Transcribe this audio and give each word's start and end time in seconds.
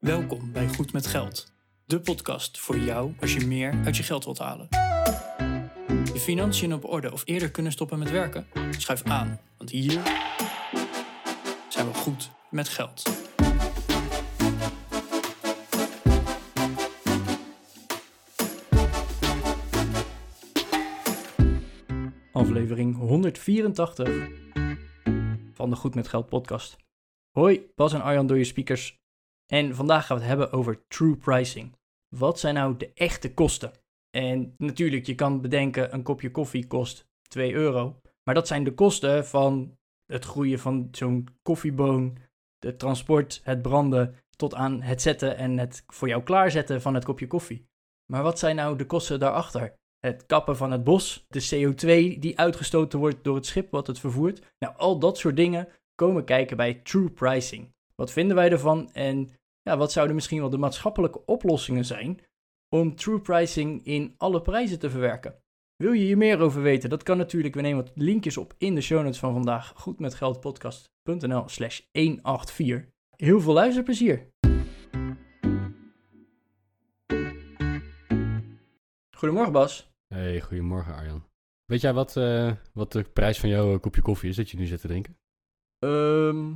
Welkom 0.00 0.52
bij 0.52 0.68
Goed 0.68 0.92
met 0.92 1.06
Geld, 1.06 1.52
de 1.84 2.00
podcast 2.00 2.58
voor 2.58 2.78
jou 2.78 3.12
als 3.20 3.34
je 3.34 3.46
meer 3.46 3.80
uit 3.84 3.96
je 3.96 4.02
geld 4.02 4.24
wilt 4.24 4.38
halen. 4.38 4.66
Je 6.12 6.20
financiën 6.20 6.74
op 6.74 6.84
orde 6.84 7.12
of 7.12 7.22
eerder 7.24 7.50
kunnen 7.50 7.72
stoppen 7.72 7.98
met 7.98 8.10
werken? 8.10 8.46
Schuif 8.70 9.02
aan, 9.02 9.40
want 9.56 9.70
hier 9.70 10.02
zijn 11.68 11.86
we 11.86 11.94
goed 11.94 12.30
met 12.50 12.68
geld. 12.68 13.02
Aflevering 22.32 22.96
184 22.96 24.28
van 25.52 25.70
de 25.70 25.76
Goed 25.76 25.94
met 25.94 26.08
Geld 26.08 26.28
podcast. 26.28 26.76
Hoi, 27.30 27.70
Bas 27.76 27.92
en 27.92 28.02
Arjan 28.02 28.26
door 28.26 28.38
je 28.38 28.44
speakers. 28.44 28.99
En 29.50 29.74
vandaag 29.74 30.06
gaan 30.06 30.16
we 30.16 30.22
het 30.22 30.30
hebben 30.30 30.52
over 30.52 30.86
true 30.88 31.16
pricing. 31.16 31.76
Wat 32.08 32.38
zijn 32.38 32.54
nou 32.54 32.76
de 32.76 32.90
echte 32.94 33.34
kosten? 33.34 33.72
En 34.10 34.54
natuurlijk, 34.58 35.06
je 35.06 35.14
kan 35.14 35.40
bedenken, 35.40 35.94
een 35.94 36.02
kopje 36.02 36.30
koffie 36.30 36.66
kost 36.66 37.08
2 37.28 37.52
euro. 37.52 38.00
Maar 38.24 38.34
dat 38.34 38.46
zijn 38.46 38.64
de 38.64 38.74
kosten 38.74 39.26
van 39.26 39.78
het 40.06 40.24
groeien 40.24 40.58
van 40.58 40.88
zo'n 40.90 41.28
koffieboon, 41.42 42.16
het 42.58 42.78
transport, 42.78 43.40
het 43.44 43.62
branden, 43.62 44.14
tot 44.36 44.54
aan 44.54 44.82
het 44.82 45.02
zetten 45.02 45.36
en 45.36 45.58
het 45.58 45.84
voor 45.86 46.08
jou 46.08 46.22
klaarzetten 46.22 46.82
van 46.82 46.94
het 46.94 47.04
kopje 47.04 47.26
koffie. 47.26 47.68
Maar 48.06 48.22
wat 48.22 48.38
zijn 48.38 48.56
nou 48.56 48.76
de 48.76 48.86
kosten 48.86 49.20
daarachter? 49.20 49.74
Het 49.98 50.26
kappen 50.26 50.56
van 50.56 50.70
het 50.70 50.84
bos, 50.84 51.26
de 51.28 51.48
CO2 51.54 52.18
die 52.18 52.38
uitgestoten 52.38 52.98
wordt 52.98 53.24
door 53.24 53.34
het 53.34 53.46
schip 53.46 53.70
wat 53.70 53.86
het 53.86 53.98
vervoert. 53.98 54.54
Nou, 54.58 54.76
al 54.76 54.98
dat 54.98 55.18
soort 55.18 55.36
dingen 55.36 55.68
komen 55.94 56.24
kijken 56.24 56.56
bij 56.56 56.74
true 56.74 57.10
pricing. 57.10 57.74
Wat 57.94 58.12
vinden 58.12 58.36
wij 58.36 58.50
ervan 58.50 58.92
en 58.92 59.39
ja, 59.70 59.76
wat 59.76 59.92
zouden 59.92 60.14
misschien 60.14 60.40
wel 60.40 60.50
de 60.50 60.58
maatschappelijke 60.58 61.24
oplossingen 61.26 61.84
zijn 61.84 62.20
om 62.68 62.96
true 62.96 63.20
pricing 63.20 63.84
in 63.84 64.14
alle 64.16 64.42
prijzen 64.42 64.78
te 64.78 64.90
verwerken? 64.90 65.34
Wil 65.76 65.92
je 65.92 66.04
hier 66.04 66.16
meer 66.16 66.40
over 66.40 66.62
weten? 66.62 66.90
Dat 66.90 67.02
kan 67.02 67.16
natuurlijk. 67.16 67.54
We 67.54 67.60
nemen 67.60 67.84
wat 67.84 67.92
linkjes 67.94 68.36
op 68.36 68.54
in 68.58 68.74
de 68.74 68.80
show 68.80 69.02
notes 69.02 69.18
van 69.18 69.32
vandaag. 69.32 69.72
Goedmetgeldpodcast.nl 69.76 71.48
slash 71.48 71.80
184. 71.92 72.86
Heel 73.16 73.40
veel 73.40 73.52
luisterplezier. 73.52 74.28
Goedemorgen 79.16 79.52
Bas. 79.52 79.90
Hey, 80.14 80.40
goedemorgen 80.40 80.94
Arjan. 80.94 81.24
Weet 81.64 81.80
jij 81.80 81.92
wat, 81.92 82.16
eh, 82.16 82.52
wat 82.72 82.92
de 82.92 83.02
prijs 83.02 83.40
van 83.40 83.48
jouw 83.48 83.74
eh, 83.74 83.80
kopje 83.80 84.02
koffie 84.02 84.28
is 84.30 84.36
dat 84.36 84.50
je 84.50 84.56
nu 84.56 84.66
zit 84.66 84.80
te 84.80 84.86
drinken? 84.86 85.16
Ehm, 85.78 86.52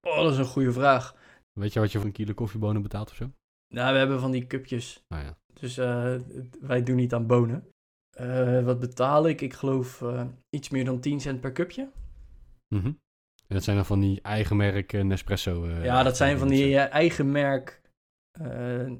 oh, 0.00 0.22
dat 0.22 0.32
is 0.32 0.38
een 0.38 0.44
goede 0.44 0.72
vraag. 0.72 1.14
Weet 1.60 1.72
je 1.72 1.80
wat 1.80 1.92
je 1.92 1.98
voor 1.98 2.06
een 2.06 2.12
kilo 2.12 2.34
koffiebonen 2.34 2.82
betaalt 2.82 3.10
of 3.10 3.16
zo? 3.16 3.30
Nou, 3.74 3.92
we 3.92 3.98
hebben 3.98 4.20
van 4.20 4.30
die 4.30 4.46
cupjes. 4.46 5.04
Nou 5.08 5.24
ja. 5.24 5.38
Dus 5.52 5.78
eh, 5.78 6.14
wij 6.60 6.82
doen 6.82 6.96
niet 6.96 7.14
aan 7.14 7.26
bonen. 7.26 7.68
Eh, 8.10 8.64
wat 8.64 8.80
betaal 8.80 9.28
ik? 9.28 9.40
Ik 9.40 9.54
geloof 9.54 10.02
eh, 10.02 10.26
iets 10.50 10.68
meer 10.68 10.84
dan 10.84 11.00
10 11.00 11.20
cent 11.20 11.40
per 11.40 11.52
cupje. 11.52 11.90
Mhm. 12.74 12.86
En 13.46 13.54
dat 13.54 13.64
zijn 13.64 13.76
dan 13.76 13.86
van 13.86 14.00
die 14.00 14.20
eigen 14.20 14.56
merk 14.56 14.92
Nespresso. 14.92 15.66
ja, 15.66 16.02
dat 16.02 16.16
zijn 16.16 16.38
van 16.38 16.48
die 16.48 16.78
eigen 16.78 17.30
merk 17.30 17.80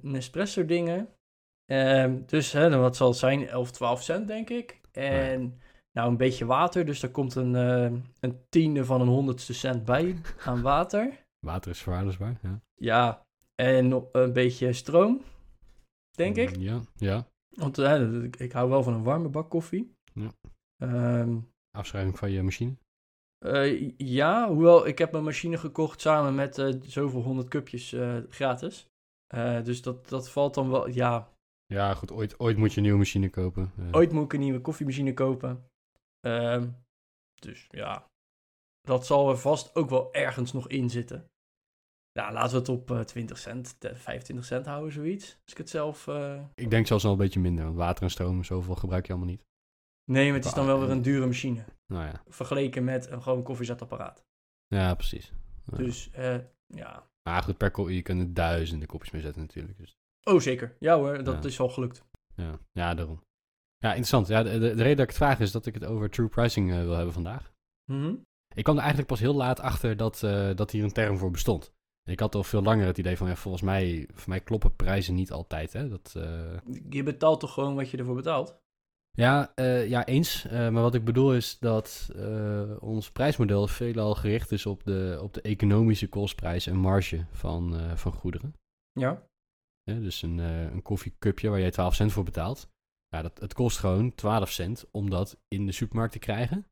Nespresso 0.00 0.64
dingen. 0.64 1.08
Ehm, 1.64 2.20
dus 2.26 2.52
hè, 2.52 2.76
wat 2.76 2.96
zal 2.96 3.08
het 3.08 3.16
zijn? 3.16 3.48
11, 3.48 3.70
12 3.70 4.02
cent 4.02 4.28
denk 4.28 4.50
ik. 4.50 4.80
En 4.92 5.60
nou 5.92 6.08
een 6.08 6.16
beetje 6.16 6.44
water. 6.44 6.86
Dus 6.86 7.00
daar 7.00 7.10
komt 7.10 7.34
een, 7.34 7.54
een 8.20 8.40
tiende 8.48 8.84
van 8.84 9.00
een 9.00 9.08
honderdste 9.08 9.54
cent 9.54 9.84
bij 9.84 10.16
aan 10.46 10.62
water. 10.62 11.25
Water 11.40 11.70
is 11.70 11.82
verwaarloosbaar, 11.82 12.38
ja. 12.42 12.60
Ja, 12.74 13.26
en 13.54 13.88
nog 13.88 14.08
een 14.12 14.32
beetje 14.32 14.72
stroom, 14.72 15.22
denk 16.10 16.36
ik. 16.36 16.56
Ja, 16.56 16.80
ja. 16.96 17.26
Want 17.48 17.78
eh, 17.78 18.22
ik, 18.22 18.52
hou 18.52 18.70
wel 18.70 18.82
van 18.82 18.92
een 18.94 19.02
warme 19.02 19.28
bak 19.28 19.50
koffie. 19.50 19.94
Ja. 20.14 20.30
Ehm, 20.76 21.38
Afschrijving 21.70 22.18
van 22.18 22.30
je 22.30 22.42
machine. 22.42 22.76
eh, 23.38 23.92
ja, 23.96 24.48
hoewel 24.48 24.86
ik 24.86 24.98
heb 24.98 25.12
een 25.14 25.24
machine 25.24 25.58
gekocht 25.58 26.00
samen 26.00 26.34
met 26.34 26.58
eh, 26.58 26.74
zoveel 26.82 27.22
honderd 27.22 27.48
cupjes 27.48 27.94
gratis. 28.28 28.86
Dus 29.64 29.82
dat, 29.82 30.08
dat 30.08 30.30
valt 30.30 30.54
dan 30.54 30.70
wel, 30.70 30.88
ja, 30.88 31.34
Ja, 31.66 31.94
goed, 31.94 32.12
ooit, 32.12 32.40
ooit 32.40 32.56
moet 32.56 32.70
je 32.70 32.76
een 32.76 32.82
nieuwe 32.82 32.98
machine 32.98 33.30
kopen. 33.30 33.72
Ooit 33.92 34.12
moet 34.12 34.24
ik 34.24 34.32
een 34.32 34.40
nieuwe 34.40 34.60
koffiemachine 34.60 35.14
kopen. 35.14 35.68
Ehm, 36.20 36.68
dus 37.40 37.66
ja, 37.70 38.06
dat 38.80 39.06
zal 39.06 39.30
er 39.30 39.38
vast 39.38 39.74
ook 39.74 39.90
wel 39.90 40.12
ergens 40.14 40.52
nog 40.52 40.68
in 40.68 40.90
zitten. 40.90 41.30
Ja, 42.16 42.32
laten 42.32 42.50
we 42.52 42.58
het 42.58 42.68
op 42.68 42.90
eh, 42.90 43.00
20 43.00 43.38
cent, 43.38 43.76
eh, 43.78 43.94
25 43.94 44.44
cent 44.46 44.66
houden, 44.66 44.92
zoiets. 44.92 45.38
Als 45.42 45.52
ik 45.52 45.58
het 45.58 45.70
zelf... 45.70 46.06
eh, 46.08 46.40
Ik 46.54 46.70
denk 46.70 46.86
zelfs 46.86 47.02
wel 47.02 47.12
een 47.12 47.18
beetje 47.18 47.40
minder, 47.40 47.64
want 47.64 47.76
water 47.76 48.02
en 48.02 48.10
stroom, 48.10 48.44
zoveel 48.44 48.74
gebruik 48.74 49.06
je 49.06 49.12
allemaal 49.12 49.30
niet. 49.30 49.44
Nee, 50.10 50.26
maar 50.26 50.36
het 50.36 50.44
is 50.44 50.54
dan 50.54 50.66
wel 50.66 50.80
weer 50.80 50.90
een 50.90 51.02
dure 51.02 51.26
machine. 51.26 51.64
Nou 51.86 52.04
ja, 52.06 52.22
Vergeleken 52.28 52.84
met 52.84 53.10
een 53.10 53.22
gewoon 53.22 53.42
koffiezetapparaat. 53.42 54.24
ja 54.66 54.94
precies. 54.94 55.32
Ja. 55.64 55.76
Dus 55.76 56.10
eh, 56.10 56.38
ja. 56.66 57.06
Maar 57.28 57.42
goed, 57.42 57.56
per 57.56 57.90
je 57.90 58.02
kunt 58.02 58.20
er 58.20 58.34
duizenden 58.34 58.88
kopjes 58.88 59.10
mee 59.12 59.22
zetten 59.22 59.42
natuurlijk. 59.42 59.78
Dus, 59.78 59.96
Oh, 60.22 60.40
zeker. 60.40 60.76
Ja 60.78 60.96
hoor, 60.96 61.24
dat 61.24 61.42
Ja. 61.42 61.48
is 61.48 61.60
al 61.60 61.68
gelukt. 61.68 62.04
ja. 62.34 62.58
ja, 62.72 62.94
daarom. 62.94 63.22
Ja, 63.78 63.88
interessant. 63.88 64.26
Ja, 64.26 64.42
de, 64.42 64.50
de, 64.50 64.58
de 64.58 64.66
reden 64.82 64.96
dat 64.96 64.98
ik 65.04 65.08
het 65.08 65.16
vraag 65.16 65.40
is 65.40 65.52
dat 65.52 65.66
ik 65.66 65.74
het 65.74 65.84
over 65.84 66.10
true 66.10 66.28
pricing 66.28 66.70
wil 66.70 66.92
hebben 66.96 67.12
vandaag. 67.14 67.52
Mhm. 67.92 68.14
Ik 68.54 68.62
kwam 68.64 68.74
er 68.74 68.80
eigenlijk 68.80 69.10
pas 69.10 69.20
heel 69.20 69.34
laat 69.34 69.60
achter 69.60 69.96
dat, 69.96 70.18
dat 70.54 70.70
hier 70.70 70.84
een 70.84 70.92
term 70.92 71.18
voor 71.18 71.30
bestond. 71.30 71.72
Ik 72.06 72.20
had 72.20 72.34
al 72.34 72.44
veel 72.44 72.62
langer 72.62 72.86
het 72.86 72.98
idee 72.98 73.16
van, 73.16 73.28
ja, 73.28 73.36
volgens 73.36 73.62
mij, 73.62 74.08
voor 74.14 74.28
mij 74.28 74.40
kloppen 74.40 74.76
prijzen 74.76 75.14
niet 75.14 75.32
altijd. 75.32 75.72
Hè? 75.72 75.88
Dat, 75.88 76.14
eh, 76.16 76.58
Je 76.90 77.02
betaalt 77.02 77.40
toch 77.40 77.52
gewoon 77.52 77.74
wat 77.74 77.90
je 77.90 77.96
ervoor 77.96 78.14
betaalt? 78.14 78.64
ja, 79.10 79.52
eh, 79.54 79.88
ja, 79.88 80.06
eens. 80.06 80.44
Eh, 80.44 80.68
maar 80.68 80.82
wat 80.82 80.94
ik 80.94 81.04
bedoel 81.04 81.34
is 81.34 81.58
dat 81.58 82.10
ons 82.80 83.10
prijsmodel 83.10 83.66
veelal 83.66 84.14
gericht 84.14 84.52
is 84.52 84.66
op 84.66 84.84
de, 84.84 85.18
op 85.22 85.34
de 85.34 85.40
economische 85.40 86.08
kostprijs 86.08 86.66
en 86.66 86.76
marge 86.76 87.26
van, 87.30 87.96
van 87.98 88.12
goederen. 88.12 88.54
Ja. 88.92 89.26
Dus 89.84 90.22
een, 90.22 90.38
een 90.38 90.82
koffiecupje 90.82 91.48
waar 91.48 91.60
jij 91.60 91.70
12 91.70 91.94
cent 91.94 92.12
voor 92.12 92.24
betaalt. 92.24 92.68
Ja, 93.08 93.22
dat, 93.22 93.40
het 93.40 93.54
kost 93.54 93.78
gewoon 93.78 94.14
12 94.14 94.50
cent 94.50 94.84
om 94.90 95.10
dat 95.10 95.38
in 95.48 95.66
de 95.66 95.72
supermarkt 95.72 96.12
te 96.12 96.18
krijgen. 96.18 96.66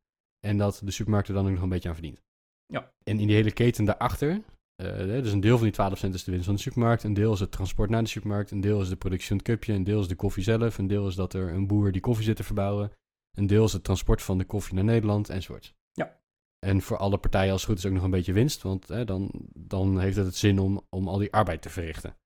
En 0.46 0.58
dat 0.58 0.80
de 0.84 0.90
supermarkt 0.90 1.28
er 1.28 1.34
dan 1.34 1.46
ook 1.46 1.52
nog 1.52 1.62
een 1.62 1.68
beetje 1.68 1.88
aan 1.88 1.94
verdient. 1.94 2.22
Ja. 2.66 2.92
En 3.04 3.18
in 3.18 3.26
die 3.26 3.36
hele 3.36 3.52
keten 3.52 3.84
daarachter, 3.84 4.42
eh, 4.76 5.22
dus 5.22 5.32
een 5.32 5.40
deel 5.40 5.54
van 5.54 5.64
die 5.64 5.72
12 5.72 5.98
cent 5.98 6.14
is 6.14 6.24
de 6.24 6.30
winst 6.30 6.46
van 6.46 6.54
de 6.54 6.60
supermarkt. 6.60 7.02
Een 7.02 7.14
deel 7.14 7.32
is 7.32 7.40
het 7.40 7.50
transport 7.50 7.90
naar 7.90 8.02
de 8.02 8.08
supermarkt. 8.08 8.50
Een 8.50 8.60
deel 8.60 8.80
is 8.80 8.88
de 8.88 8.96
productie 8.96 9.28
van 9.28 9.36
het 9.36 9.46
cupje. 9.46 9.72
Een 9.72 9.84
deel 9.84 10.00
is 10.00 10.08
de 10.08 10.14
koffie 10.14 10.42
zelf. 10.42 10.78
Een 10.78 10.86
deel 10.86 11.06
is 11.06 11.14
dat 11.14 11.32
er 11.34 11.52
een 11.52 11.66
boer 11.66 11.92
die 11.92 12.00
koffie 12.00 12.24
zit 12.24 12.36
te 12.36 12.44
verbouwen. 12.44 12.92
Een 13.36 13.46
deel 13.46 13.64
is 13.64 13.72
het 13.72 13.84
transport 13.84 14.22
van 14.22 14.38
de 14.38 14.44
koffie 14.44 14.74
naar 14.74 14.84
Nederland 14.84 15.28
enzovoort. 15.28 15.74
Ja. 15.92 16.20
En 16.58 16.82
voor 16.82 16.96
alle 16.96 17.18
partijen 17.18 17.52
als 17.52 17.60
het 17.60 17.70
goed 17.70 17.78
is 17.78 17.86
ook 17.86 17.92
nog 17.92 18.02
een 18.02 18.10
beetje 18.10 18.32
winst. 18.32 18.62
Want 18.62 19.06
dan, 19.06 19.30
dan 19.54 19.98
heeft 20.00 20.16
het 20.16 20.26
het 20.26 20.36
zin 20.36 20.58
om, 20.58 20.86
om 20.88 21.08
al 21.08 21.18
die 21.18 21.32
arbeid 21.32 21.62
te 21.62 21.70
verrichten. 21.70 22.16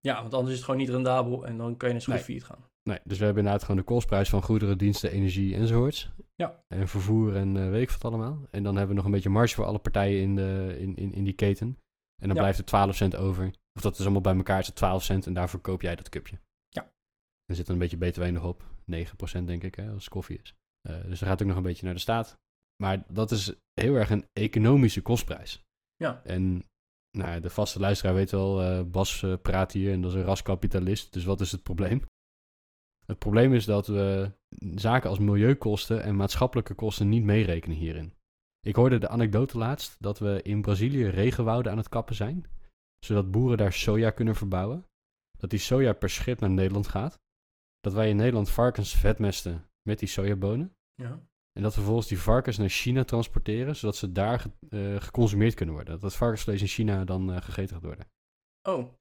Ja, 0.00 0.20
want 0.20 0.34
anders 0.34 0.50
is 0.50 0.56
het 0.56 0.64
gewoon 0.64 0.80
niet 0.80 0.90
rendabel 0.90 1.46
en 1.46 1.56
dan 1.56 1.76
kan 1.76 1.92
je 1.92 1.94
zo 1.94 2.04
goed 2.04 2.14
Nee. 2.14 2.22
failliet 2.22 2.44
gaan. 2.44 2.68
Nee, 2.82 2.98
dus 3.04 3.18
we 3.18 3.24
hebben 3.24 3.42
inderdaad 3.42 3.66
gewoon 3.66 3.80
de 3.80 3.86
kostprijs 3.86 4.28
van 4.28 4.42
goederen, 4.42 4.78
diensten, 4.78 5.10
energie 5.10 5.54
enzovoorts. 5.54 6.10
Ja. 6.34 6.62
En 6.68 6.88
vervoer 6.88 7.36
en 7.36 7.56
eh, 7.56 7.70
weet 7.70 7.82
ik 7.82 7.90
wat 7.90 8.04
allemaal. 8.04 8.46
En 8.50 8.62
dan 8.62 8.72
hebben 8.72 8.88
we 8.88 8.96
nog 8.96 9.04
een 9.04 9.10
beetje 9.10 9.28
marge 9.28 9.54
voor 9.54 9.64
alle 9.64 9.78
partijen 9.78 10.22
in, 10.22 10.34
de, 10.36 10.76
in, 10.78 10.96
in, 10.96 11.12
in 11.12 11.24
die 11.24 11.32
keten. 11.32 11.78
En 12.20 12.26
dan 12.26 12.36
Ja. 12.36 12.42
blijft 12.42 12.58
er 12.58 12.64
12 12.64 12.96
cent 12.96 13.16
over. 13.16 13.46
Of 13.72 13.82
dat 13.82 13.92
is 13.98 14.00
allemaal 14.00 14.20
bij 14.20 14.36
elkaar, 14.36 14.58
is 14.58 14.66
het 14.66 14.76
12 14.76 15.02
cent 15.02 15.26
en 15.26 15.32
daarvoor 15.34 15.60
koop 15.60 15.82
jij 15.82 15.96
dat 15.96 16.08
cupje. 16.08 16.38
Ja. 16.68 16.92
Er 17.44 17.54
zit 17.54 17.68
een 17.68 17.78
beetje 17.78 17.96
btw 17.96 18.22
nog 18.24 18.44
op. 18.44 18.64
9% 18.84 19.46
denk 19.46 19.62
ik, 19.62 19.74
hè, 19.74 19.90
als 19.90 20.04
het 20.04 20.12
koffie 20.12 20.40
is. 20.42 20.54
Eh, 20.88 21.04
dus 21.04 21.18
dan 21.18 21.28
gaat 21.28 21.42
ook 21.42 21.48
nog 21.48 21.56
een 21.56 21.62
beetje 21.62 21.84
naar 21.84 21.94
de 21.94 22.00
staat. 22.00 22.38
Maar 22.82 23.04
dat 23.08 23.30
is 23.30 23.52
heel 23.80 23.94
erg 23.94 24.10
een 24.10 24.26
economische 24.32 25.02
kostprijs. 25.02 25.62
Ja. 25.96 26.22
En 26.24 26.64
nou, 27.18 27.40
de 27.40 27.50
vaste 27.50 27.80
luisteraar 27.80 28.14
weet 28.14 28.30
wel, 28.30 28.62
eh, 28.62 28.82
Bas 28.82 29.22
eh, 29.22 29.34
praat 29.42 29.72
hier 29.72 29.92
en 29.92 30.00
dat 30.00 30.10
is 30.10 30.16
een 30.16 30.24
raskapitalist. 30.24 31.12
Dus 31.12 31.24
wat 31.24 31.40
is 31.40 31.52
het 31.52 31.62
probleem? 31.62 32.04
Het 33.06 33.18
probleem 33.18 33.54
is 33.54 33.64
dat 33.64 33.86
we 33.86 34.32
zaken 34.74 35.10
als 35.10 35.18
milieukosten 35.18 36.02
en 36.02 36.16
maatschappelijke 36.16 36.74
kosten 36.74 37.08
niet 37.08 37.22
meerekenen 37.22 37.76
hierin. 37.76 38.14
Ik 38.60 38.74
hoorde 38.74 38.98
de 38.98 39.08
anekdote 39.08 39.58
laatst 39.58 39.96
dat 39.98 40.18
we 40.18 40.42
in 40.42 40.62
Brazilië 40.62 41.06
regenwouden 41.08 41.72
aan 41.72 41.78
het 41.78 41.88
kappen 41.88 42.14
zijn, 42.14 42.46
zodat 43.04 43.30
boeren 43.30 43.58
daar 43.58 43.72
soja 43.72 44.10
kunnen 44.10 44.34
verbouwen. 44.34 44.84
Dat 45.38 45.50
die 45.50 45.58
soja 45.58 45.92
per 45.92 46.10
schip 46.10 46.40
naar 46.40 46.50
Nederland 46.50 46.88
gaat. 46.88 47.18
Dat 47.80 47.92
wij 47.92 48.08
in 48.08 48.16
Nederland 48.16 48.50
varkens 48.50 48.94
vetmesten 48.94 49.64
met 49.88 49.98
die 49.98 50.08
sojabonen. 50.08 50.74
Ja. 50.94 51.10
En 51.52 51.62
dat 51.62 51.70
we 51.70 51.76
vervolgens 51.80 52.08
die 52.08 52.18
varkens 52.20 52.56
naar 52.58 52.68
China 52.68 53.04
transporteren, 53.04 53.76
zodat 53.76 53.96
ze 53.96 54.12
daar 54.12 54.40
ge- 54.40 54.50
eh, 54.68 55.00
geconsumeerd 55.00 55.54
kunnen 55.54 55.74
worden. 55.74 55.94
Dat 55.94 56.02
het 56.02 56.14
varkensvlees 56.14 56.60
in 56.60 56.66
China 56.66 57.04
dan 57.04 57.32
eh, 57.32 57.42
gegeten 57.42 57.74
gaat 57.74 57.84
worden. 57.84 58.06
Oh, 58.68 58.92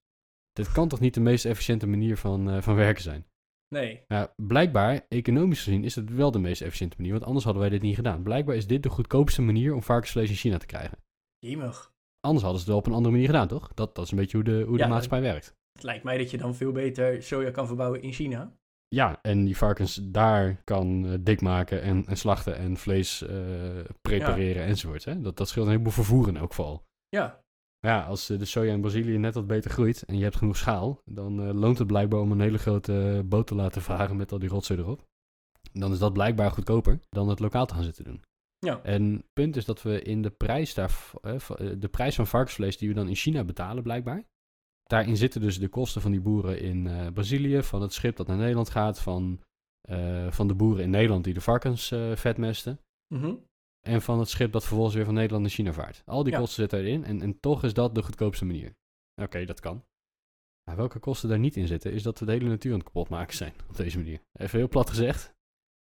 Dit 0.51 0.71
kan 0.71 0.88
toch 0.88 1.00
niet 1.00 1.13
de 1.13 1.19
meest 1.19 1.45
efficiënte 1.45 1.88
manier 1.88 2.17
van, 2.17 2.50
eh, 2.50 2.61
van 2.61 2.75
werken 2.75 3.03
zijn? 3.03 3.25
Nee. 3.69 4.04
Nou, 4.07 4.30
blijkbaar, 4.36 5.06
economisch 5.10 5.63
gezien, 5.63 5.83
is 5.83 5.95
het 5.95 6.13
wel 6.13 6.31
de 6.31 6.39
meest 6.39 6.62
efficiënte 6.62 6.95
manier, 6.98 7.13
want 7.13 7.25
anders 7.25 7.45
hadden 7.45 7.62
wij 7.62 7.71
dit 7.71 7.81
niet 7.81 7.95
gedaan. 7.95 8.24
Blijkbaar 8.24 8.56
is 8.56 8.68
dit 8.68 8.83
de 8.83 8.89
goedkoopste 8.89 9.42
manier 9.42 9.74
om 9.74 9.83
varkensvlees 9.83 10.30
in 10.30 10.36
China 10.36 10.57
te 10.57 10.66
krijgen. 10.66 10.98
Jemig. 11.39 11.94
Anders 12.19 12.44
hadden 12.44 12.62
ze 12.62 12.66
het 12.66 12.68
wel 12.68 12.77
op 12.77 12.86
een 12.86 12.94
andere 12.94 13.12
manier 13.12 13.27
gedaan, 13.27 13.48
toch? 13.48 13.74
Dat, 13.74 13.95
dat 13.95 14.06
is 14.06 14.12
een 14.12 14.18
beetje 14.18 14.38
hoe 14.38 14.45
de, 14.45 14.63
hoe 14.68 14.77
Ja, 14.77 14.83
de 14.83 14.89
maatschappij 14.89 15.21
werkt. 15.21 15.57
Het 15.71 15.83
lijkt 15.83 16.04
mij 16.04 16.18
dat 16.18 16.31
je 16.31 16.38
dan 16.38 16.56
veel 16.56 16.71
beter 16.71 17.24
soja 17.24 17.51
kan 17.51 17.68
verbouwen 17.68 18.01
in 18.01 18.13
China. 18.13 18.54
Ja, 18.88 19.19
en 19.21 19.45
die 19.45 19.57
varkens 19.57 20.00
daar 20.04 20.62
kan 20.63 21.06
eh, 21.06 21.13
dik 21.19 21.42
maken 21.42 21.81
en, 21.81 22.06
en 22.06 22.18
slachten 22.18 22.56
en 22.56 22.77
vlees 22.77 23.21
eh, 23.21 23.38
prepareren 24.01 24.63
enzovoort. 24.63 25.06
Hè? 25.06 25.21
Dat, 25.21 25.38
dat 25.38 25.48
scheelt 25.48 25.66
een 25.66 25.71
heleboel 25.71 25.94
vervoer 25.94 26.27
in 26.27 26.38
elk 26.38 26.50
geval. 26.50 26.83
Ja, 27.10 27.44
ja, 27.80 28.04
als 28.04 28.30
eh, 28.30 28.40
de 28.40 28.46
soja 28.46 28.74
in 28.74 28.81
Brazilië 28.81 29.18
net 29.18 29.34
wat 29.34 29.48
beter 29.48 29.72
groeit 29.72 30.04
en 30.04 30.18
je 30.18 30.24
hebt 30.24 30.36
genoeg 30.36 30.58
schaal, 30.58 31.02
dan 31.06 31.42
eh, 31.42 31.54
loont 31.54 31.78
het 31.78 31.88
blijkbaar 31.88 32.20
om 32.20 32.31
een 32.31 32.42
hele 32.42 32.58
grote 32.58 33.24
boot 33.26 33.48
te 33.48 33.56
laten 33.56 33.81
varen 33.81 34.18
met 34.18 34.31
al 34.31 34.40
die 34.40 34.50
rotzooi 34.50 34.80
erop. 34.80 35.08
Dan 35.72 35.92
is 35.92 36.00
dat 36.00 36.14
blijkbaar 36.14 36.52
goedkoper 36.52 37.00
dan 37.10 37.30
het 37.30 37.40
lokaal 37.40 37.66
te 37.66 37.74
gaan 37.74 37.84
zitten 37.84 38.04
doen. 38.04 38.22
ja. 38.60 38.84
En 38.84 39.14
het 39.14 39.34
punt 39.34 39.56
is 39.56 39.66
dat 39.66 39.81
we 39.81 40.02
in 40.02 40.22
de 40.22 40.30
prijs, 40.30 40.74
daar, 40.74 41.12
eh, 41.22 41.36
eh, 41.36 41.40
de 41.80 41.90
prijs 41.90 42.16
van 42.16 42.28
varkensvlees 42.28 42.78
die 42.78 42.88
we 42.88 42.96
dan 42.96 43.08
in 43.08 43.16
China 43.16 43.44
betalen, 43.44 43.84
blijkbaar. 43.84 44.26
Daarin 44.90 45.18
zitten 45.18 45.42
dus 45.42 45.60
de 45.60 45.68
kosten 45.68 46.02
van 46.02 46.12
die 46.12 46.22
boeren 46.22 46.60
in 46.60 46.88
eh, 46.88 47.08
Brazilië, 47.14 47.64
van 47.64 47.81
het 47.81 47.94
schip 47.94 48.16
dat 48.16 48.28
naar 48.28 48.38
Nederland 48.38 48.70
gaat, 48.70 49.00
van, 49.00 49.44
eh, 49.81 50.31
van 50.31 50.48
de 50.48 50.56
boeren 50.56 50.84
in 50.84 50.90
Nederland 50.90 51.24
die 51.24 51.34
de 51.34 51.42
varkens 51.42 51.92
eh, 51.92 52.16
vetmesten. 52.16 52.80
Mhm. 53.14 53.36
En 53.88 54.02
van 54.02 54.20
het 54.20 54.30
schip 54.30 54.52
dat 54.52 54.64
vervolgens 54.66 54.96
weer 54.96 55.06
van 55.06 55.14
Nederland 55.14 55.42
naar 55.44 55.52
China 55.52 55.74
vaart. 55.74 56.02
Al 56.06 56.24
die 56.24 56.34
Ja. 56.34 56.40
kosten 56.40 56.56
zitten 56.62 56.80
erin 56.80 57.04
en, 57.04 57.22
en 57.22 57.40
toch 57.40 57.64
is 57.64 57.74
dat 57.74 57.96
de 57.96 58.04
goedkoopste 58.04 58.46
manier. 58.46 58.76
Oké, 59.22 59.46
dat 59.46 59.60
kan. 59.60 59.84
Maar 60.64 60.76
welke 60.78 61.00
kosten 61.00 61.30
daar 61.30 61.40
niet 61.40 61.56
in 61.56 61.68
zitten, 61.68 61.92
is 61.94 62.04
dat 62.04 62.20
we 62.20 62.26
de 62.26 62.31
hele 62.31 62.50
natuur 62.50 62.72
aan 62.72 62.78
het 62.78 62.88
kapotmaken 62.88 63.36
zijn 63.36 63.54
op 63.70 63.76
deze 63.76 63.98
manier. 63.98 64.22
Even 64.34 64.58
heel 64.58 64.68
plat 64.68 64.90
gezegd. 64.90 65.34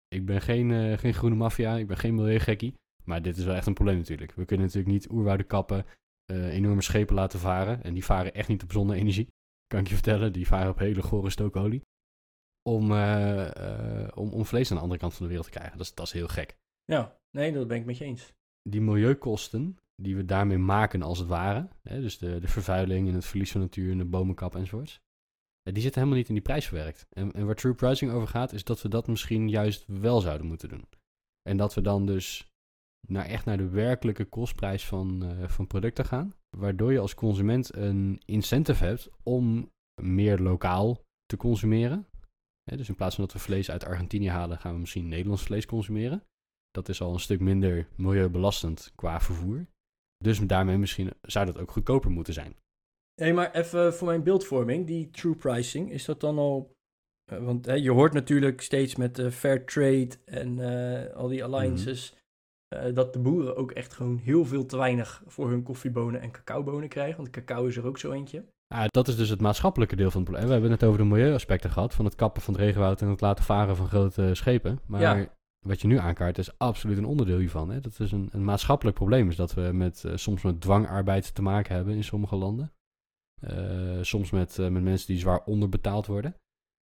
Ik 0.08 0.26
ben 0.26 0.42
geen, 0.42 0.72
eh, 0.72 0.98
geen 0.98 1.14
groene 1.14 1.36
maffia, 1.36 1.78
ik 1.78 1.88
ben 1.88 1.98
geen 1.98 2.16
milieugekkie. 2.16 2.74
Maar 3.04 3.22
dit 3.22 3.38
is 3.38 3.44
wel 3.46 3.56
echt 3.56 3.68
een 3.68 3.74
probleem 3.74 3.98
natuurlijk. 3.98 4.32
We 4.34 4.46
kunnen 4.46 4.66
natuurlijk 4.66 4.94
niet 4.94 5.10
oerwouden 5.10 5.48
kappen, 5.48 5.86
eh, 6.26 6.54
enorme 6.54 6.82
schepen 6.82 7.16
laten 7.16 7.40
varen. 7.40 7.84
En 7.84 7.94
die 7.94 8.06
varen 8.06 8.34
echt 8.34 8.48
niet 8.48 8.64
op 8.64 8.72
zonne-energie. 8.72 9.28
Kan 9.68 9.80
ik 9.80 9.88
je 9.88 9.94
vertellen, 9.94 10.34
die 10.34 10.48
varen 10.48 10.70
op 10.72 10.80
hele 10.80 11.02
gore 11.02 11.30
stookolie. 11.30 11.82
Om, 12.62 12.92
eh, 12.92 14.08
om, 14.14 14.34
om 14.34 14.46
vlees 14.46 14.70
aan 14.70 14.76
de 14.76 14.82
andere 14.82 15.00
kant 15.00 15.14
van 15.14 15.22
de 15.22 15.28
wereld 15.28 15.52
te 15.52 15.58
krijgen. 15.58 15.78
Dat 15.78 15.86
is, 15.86 15.94
dat 15.94 16.06
is 16.06 16.12
heel 16.12 16.28
gek 16.28 16.56
ja, 16.86 17.20
nee, 17.32 17.52
dat 17.52 17.68
ben 17.68 17.78
ik 17.78 17.86
met 17.86 17.98
je 17.98 18.06
eens. 18.06 18.34
die 18.70 18.82
milieukosten 18.82 19.78
die 19.96 20.16
we 20.16 20.26
daarmee 20.26 20.58
maken 20.58 21.02
als 21.02 21.20
het 21.20 21.28
ware, 21.28 21.70
hè, 21.82 22.02
dus 22.02 22.18
de, 22.18 22.40
de 22.40 22.48
vervuiling 22.48 23.08
en 23.08 23.14
het 23.14 23.26
verlies 23.26 23.52
van 23.52 23.62
natuur 23.62 23.92
en 23.92 23.98
de 23.98 24.06
bomenkap 24.06 24.56
enzovoorts, 24.56 25.02
eh, 25.62 25.74
die 25.74 25.82
zitten 25.82 26.02
helemaal 26.02 26.20
niet 26.20 26.28
in 26.30 26.36
die 26.36 26.44
prijs 26.44 26.66
verwerkt. 26.66 27.08
En, 27.10 27.32
en 27.32 27.46
waar 27.46 27.56
true 27.56 27.74
pricing 27.74 28.12
over 28.12 28.28
gaat, 28.28 28.54
is 28.54 28.64
dat 28.64 28.82
we 28.82 28.90
dat 28.90 29.08
misschien 29.08 29.50
juist 29.50 29.86
wel 29.88 30.22
zouden 30.22 30.48
moeten 30.48 30.70
doen. 30.70 30.88
En 31.42 31.58
dat 31.58 31.74
we 31.74 31.82
dan 31.82 32.06
dus 32.06 32.54
naar, 33.08 33.26
echt 33.26 33.46
naar 33.46 33.58
de 33.58 33.70
werkelijke 33.70 34.26
kostprijs 34.26 34.86
van, 34.86 35.24
eh, 35.24 35.48
van 35.48 35.68
producten 35.68 36.06
gaan, 36.06 36.34
waardoor 36.58 36.92
je 36.92 37.00
als 37.00 37.14
consument 37.14 37.76
een 37.76 38.22
incentive 38.26 38.86
hebt 38.86 39.10
om 39.24 39.72
meer 40.02 40.40
lokaal 40.40 41.04
te 41.26 41.38
consumeren. 41.38 42.08
Dus 42.64 42.90
in 42.90 42.96
plaats 42.96 43.16
van 43.16 43.24
dat 43.24 43.34
we 43.34 43.40
vlees 43.40 43.72
uit 43.72 43.86
Argentinië 43.86 44.30
halen, 44.30 44.58
gaan 44.58 44.74
we 44.74 44.80
misschien 44.80 45.08
Nederlands 45.08 45.44
vlees 45.44 45.66
consumeren. 45.66 46.24
Dat 46.76 46.90
is 46.90 47.02
al 47.02 47.14
een 47.14 47.20
stuk 47.20 47.40
minder 47.40 47.88
milieubelastend 47.96 48.92
qua 48.96 49.20
vervoer. 49.22 49.66
Dus 50.18 50.40
daarmee 50.40 50.78
misschien 50.78 51.12
zou 51.22 51.46
dat 51.46 51.58
ook 51.60 51.72
goedkoper 51.72 52.12
moeten 52.12 52.34
zijn. 52.34 52.56
Hé, 53.22 53.34
maar 53.34 53.52
even 53.52 53.94
voor 53.94 54.08
mijn 54.08 54.24
beeldvorming, 54.24 54.88
die 54.88 55.10
true 55.10 55.36
pricing, 55.36 55.92
is 55.92 56.06
dat 56.06 56.20
dan 56.20 56.38
al... 56.38 56.72
eh, 57.32 57.44
want 57.44 57.66
hè, 57.66 57.74
je 57.74 57.92
hoort 57.92 58.14
natuurlijk 58.14 58.62
steeds 58.62 58.96
met 58.96 59.20
eh, 59.20 59.30
fair 59.30 59.66
trade 59.66 60.10
en 60.26 60.60
eh, 60.60 61.16
al 61.16 61.28
die 61.28 61.44
alliances... 61.44 62.16
eh, 62.68 62.94
dat 62.94 63.14
de 63.14 63.20
boeren 63.20 63.56
ook 63.56 63.72
echt 63.72 63.94
gewoon 63.94 64.18
heel 64.18 64.46
veel 64.46 64.66
te 64.66 64.78
weinig 64.78 65.24
voor 65.26 65.50
hun 65.50 65.64
koffiebonen 65.64 66.22
en 66.22 66.32
cacaobonen 66.32 66.90
krijgen. 66.90 67.18
Want 67.18 67.30
cacao 67.30 67.66
is 67.66 67.78
er 67.78 67.86
ook 67.86 67.98
zo 67.98 68.12
eentje. 68.12 68.46
Ah, 68.68 68.86
dat 68.88 69.08
is 69.08 69.16
dus 69.18 69.30
het 69.30 69.42
maatschappelijke 69.42 69.96
deel 69.96 70.12
van 70.12 70.22
het 70.22 70.30
probleem. 70.30 70.48
We 70.48 70.54
hebben 70.54 70.72
het 70.72 70.84
over 70.84 70.98
de 71.00 71.06
milieuaspecten 71.06 71.70
gehad, 71.70 71.94
van 71.94 72.06
het 72.06 72.16
kappen 72.16 72.42
van 72.42 72.54
het 72.54 72.64
regenwoud 72.64 73.02
en 73.02 73.08
het 73.08 73.22
laten 73.22 73.44
varen 73.46 73.76
van 73.76 73.88
grote 73.88 74.30
schepen. 74.34 74.80
Maar 74.86 75.02
Ja. 75.02 75.34
Wat 75.66 75.82
je 75.82 75.88
nu 75.88 75.98
aankaart 75.98 76.38
is 76.38 76.58
absoluut 76.58 76.98
een 76.98 77.06
onderdeel 77.06 77.38
hiervan. 77.38 77.70
Hè? 77.70 77.80
Dat 77.80 78.00
is 78.00 78.12
een, 78.12 78.30
een 78.32 78.44
maatschappelijk 78.44 78.96
probleem, 78.98 79.30
is 79.30 79.36
dat 79.36 79.54
we 79.54 79.62
met, 79.74 80.04
eh, 80.04 80.12
soms 80.16 80.42
met 80.42 80.62
dwangarbeid 80.62 81.36
te 81.36 81.42
maken 81.42 81.76
hebben 81.76 81.96
in 81.96 82.04
sommige 82.04 82.36
landen. 82.36 82.74
Eh, 83.42 83.98
soms 84.02 84.32
met, 84.32 84.60
eh, 84.60 84.68
met 84.68 84.84
mensen 84.84 85.08
die 85.08 85.18
zwaar 85.18 85.44
onderbetaald 85.46 86.06
worden. 86.06 86.36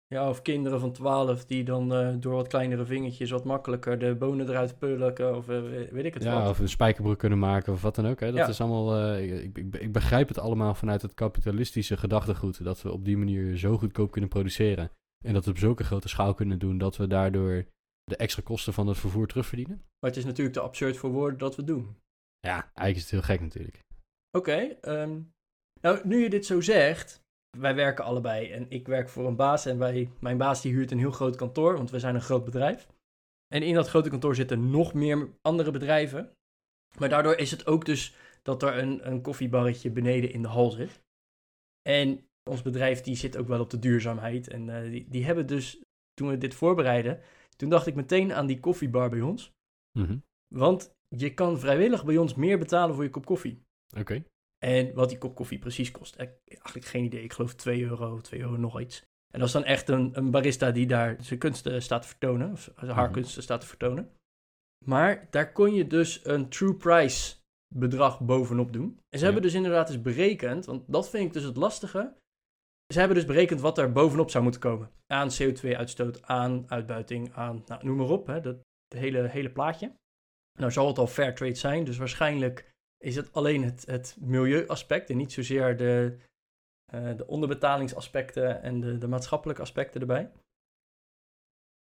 Ja, 0.07 0.29
of 0.29 0.43
kinderen 0.43 0.81
van 0.81 0.93
12 0.93 1.45
die 1.45 1.65
dan 1.65 2.17
door 2.21 2.35
wat 2.35 2.49
kleinere 2.49 2.85
vingertjes 2.85 3.31
wat 3.31 3.45
makkelijker 3.45 3.99
de 3.99 4.15
bonen 4.15 4.49
eruit 4.49 4.79
pulken 4.79 5.37
of 5.37 5.47
weet 5.47 6.05
ik 6.05 6.15
het 6.15 6.23
Ja, 6.23 6.41
wat. 6.41 6.51
of 6.51 6.59
een 6.59 6.69
spijkerbroek 6.69 7.19
kunnen 7.19 7.39
maken 7.39 7.73
of 7.73 7.83
wat 7.83 7.95
dan 7.95 8.07
ook. 8.07 8.21
Hè. 8.21 8.27
Dat 8.27 8.37
Ja. 8.37 8.49
is 8.49 8.61
allemaal. 8.61 9.17
ik, 9.17 9.57
ik, 9.57 9.77
ik 9.77 9.93
begrijp 9.93 10.29
het 10.29 10.39
allemaal 10.39 10.75
vanuit 10.75 11.03
het 11.03 11.15
kapitalistische 11.15 11.97
gedachtegoed. 11.97 12.65
Dat 12.65 12.83
we 12.83 12.93
op 12.93 13.05
die 13.05 13.17
manier 13.17 13.57
zo 13.57 13.79
goedkoop 13.79 14.11
kunnen 14.11 14.31
produceren. 14.31 14.91
En 15.25 15.33
dat 15.35 15.45
we 15.45 15.51
op 15.51 15.59
zulke 15.59 15.85
grote 15.85 16.09
schaal 16.09 16.35
kunnen 16.35 16.59
doen 16.59 16.79
dat 16.79 16.97
we 16.97 17.07
daardoor 17.07 17.65
de 18.05 18.17
extra 18.17 18.43
kosten 18.43 18.73
van 18.73 18.87
het 18.87 18.99
vervoer 18.99 19.27
terugverdienen. 19.27 19.77
Maar 19.77 20.11
het 20.11 20.17
is 20.17 20.25
natuurlijk 20.25 20.57
te 20.57 20.63
absurd 20.63 20.97
voor 20.97 21.11
woorden 21.11 21.39
dat 21.39 21.57
we 21.57 21.65
doen. 21.65 21.97
Ja, 22.41 22.63
eigenlijk 22.63 22.97
is 22.97 23.03
het 23.03 23.11
heel 23.11 23.23
gek 23.23 23.41
natuurlijk. 23.41 23.81
Oké, 24.37 24.59
ehm, 24.81 25.21
nou 25.81 26.07
nu 26.07 26.23
je 26.23 26.31
dit 26.31 26.47
zo 26.47 26.61
zegt, 26.61 27.23
wij 27.59 27.75
werken 27.75 28.05
allebei 28.05 28.51
en 28.51 28.71
ik 28.71 28.87
werk 28.87 29.09
voor 29.09 29.27
een 29.27 29.37
baas 29.37 29.67
en 29.67 29.79
wij, 29.79 30.11
mijn 30.21 30.37
baas 30.37 30.63
die 30.63 30.73
huurt 30.73 30.91
een 30.91 30.99
heel 30.99 31.11
groot 31.11 31.37
kantoor, 31.37 31.77
want 31.77 31.91
we 31.91 31.99
zijn 31.99 32.15
een 32.15 32.21
groot 32.21 32.45
bedrijf. 32.45 32.87
En 33.55 33.63
in 33.63 33.75
dat 33.75 33.89
grote 33.89 34.09
kantoor 34.09 34.35
zitten 34.35 34.71
nog 34.71 34.95
meer 34.95 35.29
andere 35.43 35.71
bedrijven. 35.71 36.33
Maar 36.99 37.09
daardoor 37.09 37.37
is 37.37 37.51
het 37.51 37.67
ook 37.67 37.85
dus 37.85 38.17
dat 38.43 38.63
er 38.63 38.79
een, 38.79 39.07
een 39.11 39.23
koffiebarretje 39.23 39.91
beneden 39.91 40.33
in 40.33 40.43
de 40.43 40.49
hal 40.49 40.71
zit. 40.71 41.03
En 41.89 42.27
ons 42.51 42.63
bedrijf 42.63 43.01
die 43.01 43.17
zit 43.17 43.37
ook 43.37 43.49
wel 43.49 43.61
op 43.61 43.71
de 43.71 43.79
duurzaamheid. 43.79 44.49
En 44.49 44.69
eh, 44.69 44.91
die, 44.91 45.09
die 45.09 45.25
hebben 45.25 45.47
dus, 45.47 45.83
toen 46.15 46.29
we 46.29 46.39
dit 46.39 46.55
voorbereiden, 46.55 47.21
toen 47.63 47.71
dacht 47.71 47.87
ik 47.87 47.95
meteen 47.95 48.33
aan 48.33 48.47
die 48.47 48.61
koffiebar 48.61 49.11
bij 49.11 49.21
ons. 49.21 49.53
Mhm. 49.99 50.17
Want 50.55 50.91
je 51.09 51.35
kan 51.35 51.59
vrijwillig 51.59 52.05
bij 52.05 52.17
ons 52.17 52.35
meer 52.35 52.59
betalen 52.59 52.95
voor 52.95 53.05
je 53.05 53.11
kop 53.11 53.25
koffie. 53.27 53.63
Oké. 53.99 54.25
En 54.59 54.95
wat 54.95 55.09
die 55.09 55.19
kop 55.19 55.35
koffie 55.35 55.59
precies 55.59 55.91
kost, 55.91 56.15
eh, 56.17 56.29
eigenlijk 56.45 56.85
geen 56.87 57.05
idee. 57.05 57.23
Ik 57.23 57.33
geloof 57.33 57.55
2 57.55 57.83
euro, 57.83 58.21
2 58.21 58.41
euro 58.41 58.57
nog 58.57 58.81
iets. 58.81 59.01
En 59.33 59.39
dat 59.39 59.49
is 59.49 59.55
dan 59.55 59.65
echt 59.65 59.89
een, 59.89 60.11
een 60.19 60.31
barista 60.31 60.71
die 60.71 60.87
daar 60.87 61.17
zijn 61.21 61.39
kunsten 61.39 61.83
staat 61.83 62.03
te 62.03 62.09
vertonen, 62.09 62.53
of 62.53 62.71
haar 62.75 63.05
Mhm. 63.05 63.13
kunsten 63.13 63.43
staat 63.43 63.61
te 63.61 63.67
vertonen. 63.67 64.11
Maar 64.85 65.27
daar 65.31 65.53
kon 65.53 65.75
je 65.75 65.87
dus 65.87 66.25
een 66.25 66.49
true 66.49 66.75
price 66.75 67.37
bedrag 67.75 68.21
bovenop 68.21 68.73
doen. 68.73 68.85
En 68.85 68.99
ze 69.11 69.19
Ja. 69.19 69.25
hebben 69.25 69.43
dus 69.43 69.55
inderdaad 69.55 69.89
eens 69.89 70.03
berekend, 70.03 70.65
want 70.65 70.93
dat 70.93 71.11
vind 71.11 71.27
ik 71.27 71.33
dus 71.33 71.43
het 71.43 71.57
lastige. 71.57 72.15
Ze 72.93 72.99
hebben 72.99 73.17
dus 73.17 73.27
berekend 73.27 73.61
wat 73.61 73.79
er 73.79 73.93
bovenop 73.93 74.31
zou 74.31 74.43
moeten 74.43 74.61
komen. 74.61 74.91
Aan 75.07 75.31
CO2-uitstoot, 75.31 76.23
aan 76.23 76.71
uitbuiting, 76.71 77.33
aan 77.33 77.63
nou, 77.67 77.85
noem 77.85 77.97
maar 77.97 78.09
op. 78.09 78.27
Hè, 78.27 78.41
dat 78.41 78.57
hele, 78.95 79.29
hele 79.29 79.51
plaatje. 79.51 79.93
Nou 80.59 80.73
zal 80.73 80.87
het 80.87 80.99
al 80.99 81.07
fair 81.07 81.35
trade 81.35 81.55
zijn, 81.55 81.85
dus 81.85 81.97
waarschijnlijk 81.97 82.71
is 82.99 83.17
het 83.17 83.33
alleen 83.33 83.63
het, 83.63 83.87
het 83.87 84.17
milieuaspect 84.21 85.11
en 85.11 85.17
niet 85.17 85.33
zozeer 85.33 85.77
de, 85.77 86.19
eh, 86.93 87.17
de 87.17 87.27
onderbetalingsaspecten 87.27 88.63
en 88.63 88.81
de, 88.81 88.99
de 88.99 89.09
maatschappelijke 89.09 89.63
aspecten 89.63 90.01
erbij. 90.01 90.33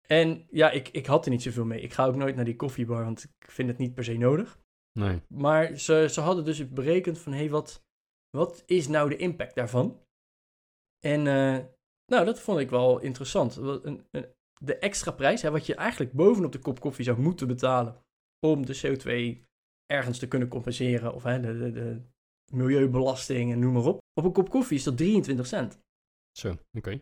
En 0.07 0.47
ja, 0.50 0.71
ik, 0.71 0.88
ik 0.88 1.07
had 1.07 1.25
er 1.25 1.31
niet 1.31 1.42
zoveel 1.42 1.64
mee. 1.64 1.81
Ik 1.81 1.92
ga 1.92 2.07
ook 2.07 2.16
nooit 2.16 2.37
naar 2.37 2.45
die 2.45 2.57
koffiebar, 2.57 3.04
want 3.04 3.25
ik 3.25 3.50
vind 3.50 3.69
het 3.69 3.78
niet 3.78 3.95
per 3.95 4.04
se 4.04 4.16
nodig. 4.16 4.61
Nee. 4.92 5.21
Maar 5.28 5.76
ze, 5.76 6.07
ze 6.11 6.21
hadden 6.21 6.45
dus 6.45 6.69
berekend 6.69 7.19
van, 7.19 7.33
hé, 7.33 7.38
hey, 7.38 7.50
wat, 7.50 7.85
wat 8.31 8.62
is 8.66 8.88
nou 8.88 9.09
de 9.09 9.16
impact 9.16 9.54
daarvan? 9.54 10.00
En 11.06 11.26
eh, 11.26 11.64
nou, 12.06 12.25
dat 12.25 12.40
vond 12.40 12.59
ik 12.59 12.71
wel 12.71 12.99
interessant. 13.00 13.56
Een- 13.56 14.06
een- 14.11 14.26
De 14.62 14.78
extra 14.78 15.11
prijs, 15.11 15.42
hè, 15.42 15.50
wat 15.50 15.66
je 15.66 15.75
eigenlijk 15.75 16.12
bovenop 16.12 16.52
de 16.52 16.59
kop 16.59 16.80
koffie 16.80 17.04
zou 17.04 17.21
moeten 17.21 17.47
betalen 17.47 17.97
om 18.47 18.66
de 18.66 18.80
CO2 18.80 19.42
ergens 19.87 20.18
te 20.18 20.28
kunnen 20.28 20.49
compenseren, 20.49 21.14
of 21.14 21.23
hè, 21.23 21.40
de, 21.40 21.59
de, 21.59 21.71
de 21.73 22.00
milieubelasting 22.52 23.52
en 23.52 23.59
noem 23.59 23.73
maar 23.73 23.85
op. 23.85 23.99
Op 24.21 24.25
een 24.25 24.32
kop 24.32 24.50
koffie 24.50 24.76
is 24.76 24.82
dat 24.85 24.97
23 24.97 25.47
cent. 25.47 25.78
Zo, 26.38 26.54
oké. 26.78 27.00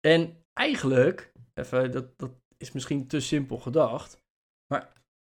En 0.00 0.42
eigenlijk, 0.52 1.32
even, 1.54 1.90
dat, 1.92 2.18
dat 2.18 2.30
is 2.56 2.72
misschien 2.72 3.06
te 3.06 3.20
simpel 3.20 3.58
gedacht, 3.58 4.20
maar 4.72 4.92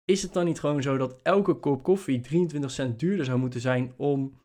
is 0.06 0.22
het 0.22 0.34
dan 0.34 0.46
niet 0.46 0.60
gewoon 0.60 0.82
zo 0.82 0.98
dat 0.98 1.22
elke 1.22 1.54
kop 1.54 1.84
koffie 1.84 2.20
23 2.20 2.72
cent 2.72 3.00
duurder 3.00 3.26
zou 3.26 3.40
moeten 3.40 3.62
zijn 3.62 3.94
om 3.98 4.42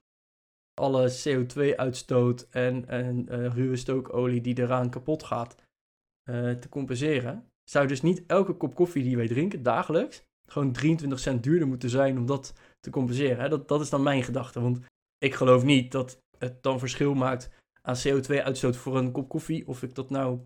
alle 0.74 1.10
CO2-uitstoot 1.10 2.46
en, 2.50 2.88
en 2.88 3.28
eh, 3.28 3.54
ruwe 3.54 3.76
stookolie 3.76 4.40
die 4.40 4.58
eraan 4.58 4.90
kapot 4.90 5.22
gaat 5.22 5.54
eh, 6.22 6.50
te 6.50 6.68
compenseren? 6.68 7.46
Zou 7.70 7.86
dus 7.86 8.02
niet 8.02 8.22
elke 8.26 8.52
kop 8.52 8.74
koffie 8.74 9.02
die 9.02 9.16
wij 9.16 9.28
drinken 9.28 9.62
dagelijks 9.62 10.22
gewoon 10.52 10.72
23 10.72 11.18
cent 11.18 11.42
duurder 11.42 11.68
moeten 11.68 11.90
zijn 11.90 12.18
om 12.18 12.26
dat 12.26 12.52
te 12.80 12.90
compenseren? 12.90 13.42
Hè? 13.42 13.48
Dat, 13.48 13.68
dat 13.68 13.80
is 13.80 13.90
dan 13.90 14.02
mijn 14.02 14.22
gedachte, 14.22 14.60
want 14.60 14.80
ik 15.18 15.34
geloof 15.34 15.64
niet 15.64 15.92
dat 15.92 16.22
het 16.38 16.62
dan 16.62 16.78
verschil 16.78 17.14
maakt 17.14 17.50
aan 17.82 17.96
CO2-uitstoot 17.96 18.76
voor 18.76 18.96
een 18.98 19.12
kop 19.12 19.28
koffie. 19.28 19.66
Of 19.66 19.82
ik 19.82 19.94
dat 19.94 20.10
nou 20.10 20.40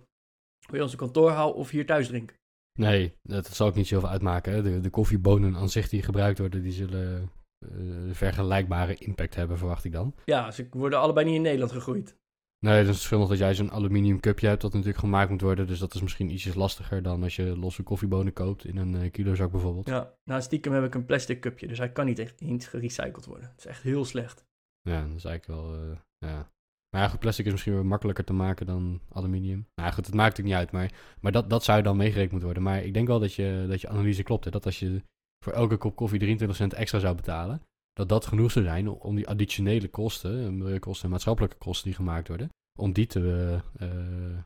bij 0.71 0.81
onze 0.81 0.97
kantoor 0.97 1.31
haal 1.31 1.53
of 1.53 1.71
hier 1.71 1.87
thuis 1.87 2.07
drink. 2.07 2.35
Nee, 2.79 3.15
dat 3.23 3.47
zal 3.47 3.67
ook 3.67 3.75
niet 3.75 3.87
zoveel 3.87 4.09
uitmaken. 4.09 4.53
Hè. 4.53 4.63
De, 4.63 4.81
de 4.81 4.91
koffiebonen 4.91 5.57
aan 5.57 5.69
zich 5.69 5.89
die 5.89 6.03
gebruikt 6.03 6.39
worden, 6.39 6.63
die 6.63 6.73
zullen 6.73 7.31
vergelijkbare 8.11 8.95
impact 8.95 9.35
hebben, 9.35 9.59
verwacht 9.59 9.85
ik 9.85 9.93
dan. 9.93 10.15
Ja, 10.25 10.51
ze 10.51 10.67
worden 10.71 10.99
allebei 10.99 11.27
niet 11.27 11.35
in 11.35 11.43
Nederland 11.43 11.73
gegroeid. 11.73 12.17
Nee, 12.59 12.81
dat 12.81 12.89
is 12.89 12.97
verschil 12.97 13.19
nog 13.19 13.29
dat 13.29 13.39
jij 13.39 13.55
zo'n 13.55 13.71
aluminium 13.71 14.21
cupje 14.21 14.47
hebt 14.47 14.61
dat 14.61 14.73
natuurlijk 14.73 14.99
gemaakt 14.99 15.31
moet 15.31 15.41
worden. 15.41 15.67
Dus 15.67 15.79
dat 15.79 15.95
is 15.95 16.03
misschien 16.03 16.31
ietsjes 16.31 16.55
lastiger 16.55 17.03
dan 17.03 17.23
als 17.23 17.37
je 17.37 17.57
losse 17.57 17.83
koffiebonen 17.83 18.33
koopt 18.33 18.65
in 18.65 18.77
een 18.77 18.95
uh, 18.95 19.11
kilozak 19.11 19.51
bijvoorbeeld. 19.51 19.89
Ja, 19.89 20.15
nou 20.25 20.43
stiekem 20.43 20.73
heb 20.73 20.85
ik 20.85 20.95
een 20.95 21.07
plastic 21.07 21.41
cupje, 21.41 21.67
dus 21.67 21.79
hij 21.79 21.93
kan 21.93 22.07
niet 22.07 22.19
echt 22.19 22.41
niet 22.41 22.69
gerecycled 22.69 23.27
worden. 23.27 23.49
Het 23.49 23.59
is 23.59 23.67
echt 23.67 23.83
heel 23.83 24.05
slecht. 24.05 24.45
Ja, 24.81 25.07
dat 25.07 25.17
is 25.17 25.25
eigenlijk 25.25 25.61
wel, 25.61 25.75
uh, 25.75 25.97
ja. 26.19 26.51
Maar 26.91 27.03
ja, 27.05 27.09
goed, 27.09 27.21
plastic 27.21 27.47
is 27.47 27.53
misschien 27.53 27.75
wel 27.75 27.85
makkelijker 27.85 28.25
te 28.25 28.33
maken 28.33 28.67
dan 28.67 29.01
aluminium. 29.09 29.67
Nou 29.75 29.93
goed, 29.93 30.07
het 30.07 30.15
maakt 30.15 30.37
natuurlijk 30.37 30.57
niet 30.57 30.73
uit, 30.73 30.73
maar, 30.73 31.17
maar 31.21 31.33
dat, 31.33 31.51
dat 31.51 31.65
zou 31.65 31.83
dan 31.83 31.97
meegerekend 31.97 32.31
moeten 32.31 32.49
worden. 32.49 32.71
Maar 32.73 32.85
ik 32.85 32.95
denk 32.95 33.07
wel 33.07 33.21
dat 33.21 33.35
je, 33.35 33.67
dat 33.69 33.81
je 33.81 33.89
analyse 33.89 34.23
klopt, 34.23 34.45
hè? 34.45 34.51
dat 34.51 34.67
als 34.67 34.79
je 34.79 35.03
voor 35.47 35.55
elke 35.55 35.77
kop 35.77 35.97
koffie 35.97 36.19
23 36.19 36.57
cent 36.57 36.75
extra 36.75 36.99
zou 36.99 37.15
betalen, 37.15 37.63
dat 37.93 38.09
dat 38.09 38.27
genoeg 38.27 38.51
zou 38.51 38.65
zijn 38.65 38.89
om 38.89 39.15
die 39.15 39.29
additionele 39.29 39.89
kosten, 39.89 40.59
milieukosten 40.59 41.05
en 41.05 41.11
maatschappelijke 41.11 41.57
kosten 41.57 41.85
die 41.85 41.95
gemaakt 41.95 42.29
worden, 42.29 42.49
om 42.79 42.93
die, 42.93 43.07
te, 43.07 43.21
uh, 43.21 43.89
uh, 43.89 44.37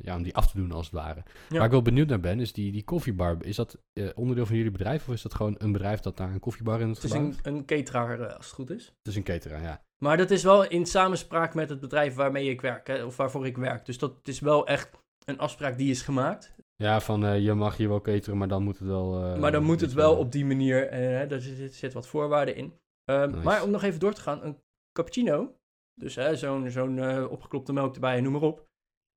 ja, 0.00 0.16
om 0.16 0.22
die 0.22 0.36
af 0.36 0.50
te 0.50 0.56
doen 0.56 0.72
als 0.72 0.86
het 0.86 0.94
ware. 0.94 1.22
Ja. 1.48 1.56
Waar 1.56 1.64
ik 1.64 1.70
wel 1.70 1.82
benieuwd 1.82 2.08
naar 2.08 2.20
ben, 2.20 2.40
is 2.40 2.52
die, 2.52 2.72
die 2.72 2.84
koffiebar. 2.84 3.36
Is 3.40 3.56
dat 3.56 3.78
onderdeel 4.14 4.46
van 4.46 4.56
jullie 4.56 4.70
bedrijf 4.70 5.08
of 5.08 5.14
is 5.14 5.22
dat 5.22 5.34
gewoon 5.34 5.54
een 5.58 5.72
bedrijf 5.72 6.00
dat 6.00 6.16
daar 6.16 6.32
een 6.32 6.40
koffiebar 6.40 6.80
in 6.80 6.88
het 6.88 7.02
Het 7.02 7.04
is 7.04 7.12
een, 7.12 7.34
een 7.42 7.64
cateraar, 7.64 8.34
als 8.34 8.46
het 8.46 8.54
goed 8.54 8.70
is. 8.70 8.84
Het 8.84 9.08
is 9.08 9.16
een 9.16 9.22
cateraar, 9.22 9.62
ja. 9.62 9.82
Maar 9.98 10.16
dat 10.16 10.30
is 10.30 10.42
wel 10.42 10.68
in 10.68 10.86
samenspraak 10.86 11.54
met 11.54 11.68
het 11.68 11.80
bedrijf 11.80 12.14
waarmee 12.14 12.50
ik 12.50 12.60
werk, 12.60 12.86
hè, 12.86 13.04
of 13.04 13.16
waarvoor 13.16 13.46
ik 13.46 13.56
werk. 13.56 13.86
Dus 13.86 13.98
dat 13.98 14.14
is 14.22 14.40
wel 14.40 14.66
echt 14.66 14.90
een 15.24 15.38
afspraak 15.38 15.78
die 15.78 15.90
is 15.90 16.02
gemaakt. 16.02 16.54
Ja, 16.82 17.00
van 17.00 17.42
je 17.42 17.54
mag 17.54 17.76
hier 17.76 17.88
wel 17.88 18.00
cateren, 18.00 18.38
maar 18.38 18.48
dan 18.48 18.62
moet 18.62 18.78
het 18.78 18.88
wel... 18.88 19.36
maar 19.38 19.52
dan 19.52 19.64
moet 19.64 19.80
het 19.80 19.92
wel 19.92 20.16
op 20.16 20.32
die 20.32 20.44
manier, 20.44 20.88
en 20.88 21.28
daar 21.28 21.40
zit, 21.40 21.74
zit, 21.74 21.92
wat 21.92 22.06
voorwaarden 22.06 22.56
in. 22.56 22.72
Nice. 23.04 23.28
Maar 23.28 23.62
om 23.62 23.70
nog 23.70 23.82
even 23.82 24.00
door 24.00 24.12
te 24.12 24.20
gaan, 24.20 24.42
een 24.42 24.58
cappuccino, 24.92 25.58
dus 25.94 26.14
zo'n 26.40 26.70
zo'n 26.70 26.96
uh, 26.96 27.30
opgeklopte 27.30 27.72
melk 27.72 27.94
erbij 27.94 28.20
noem 28.20 28.32
maar 28.32 28.42
op. 28.42 28.66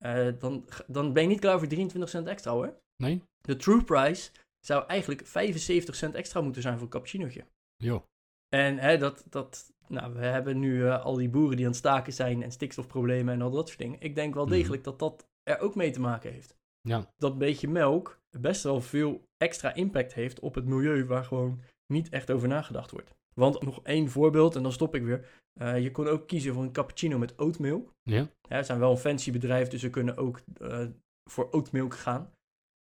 Uh, 0.05 0.27
dan, 0.39 0.65
dan 0.87 1.13
ben 1.13 1.23
je 1.23 1.29
niet 1.29 1.39
klaar 1.39 1.59
voor 1.59 1.67
23 1.67 2.09
cent 2.09 2.27
extra 2.27 2.51
hoor. 2.51 2.81
Nee? 2.95 3.23
De 3.41 3.55
true 3.55 3.83
price 3.83 4.31
zou 4.59 4.85
eigenlijk 4.87 5.27
75 5.27 5.95
cent 5.95 6.15
extra 6.15 6.41
moeten 6.41 6.61
zijn 6.61 6.73
voor 6.73 6.83
een 6.83 6.89
cappuccinootje. 6.89 7.45
Jo. 7.75 8.05
En 8.49 8.77
hè, 8.77 8.97
dat, 8.97 9.25
dat, 9.29 9.73
nou, 9.87 10.13
we 10.13 10.25
hebben 10.25 10.59
nu 10.59 10.75
uh, 10.75 11.05
al 11.05 11.15
die 11.15 11.29
boeren 11.29 11.55
die 11.55 11.65
aan 11.65 11.71
het 11.71 11.79
staken 11.79 12.13
zijn 12.13 12.43
en 12.43 12.51
stikstofproblemen 12.51 13.33
en 13.33 13.41
al 13.41 13.51
dat 13.51 13.67
soort 13.67 13.79
dingen. 13.79 14.01
Ik 14.01 14.15
denk 14.15 14.33
wel 14.33 14.47
degelijk 14.47 14.77
mm. 14.77 14.83
dat 14.83 14.99
dat 14.99 15.27
er 15.43 15.59
ook 15.59 15.75
mee 15.75 15.91
te 15.91 15.99
maken 15.99 16.31
heeft. 16.31 16.57
Ja. 16.81 17.13
Dat 17.17 17.37
beetje 17.37 17.67
melk 17.67 18.19
best 18.39 18.63
wel 18.63 18.81
veel 18.81 19.27
extra 19.37 19.73
impact 19.73 20.13
heeft 20.13 20.39
op 20.39 20.55
het 20.55 20.65
milieu 20.65 21.05
waar 21.05 21.25
gewoon 21.25 21.61
niet 21.87 22.09
echt 22.09 22.31
over 22.31 22.47
nagedacht 22.47 22.91
wordt. 22.91 23.13
Want 23.33 23.61
nog 23.61 23.83
één 23.83 24.09
voorbeeld 24.09 24.55
en 24.55 24.63
dan 24.63 24.71
stop 24.71 24.95
ik 24.95 25.03
weer. 25.03 25.25
Uh, 25.61 25.83
je 25.83 25.91
kon 25.91 26.07
ook 26.07 26.27
kiezen 26.27 26.53
voor 26.53 26.63
een 26.63 26.71
cappuccino 26.71 27.17
met 27.17 27.39
oatmilk. 27.39 27.93
Ja. 28.03 28.27
ja 28.41 28.57
ze 28.57 28.63
zijn 28.63 28.79
wel 28.79 28.91
een 28.91 28.97
fancy 28.97 29.31
bedrijf, 29.31 29.67
dus 29.67 29.81
ze 29.81 29.89
kunnen 29.89 30.17
ook 30.17 30.41
uh, 30.61 30.87
voor 31.29 31.51
oatmilk 31.51 31.95
gaan. 31.95 32.33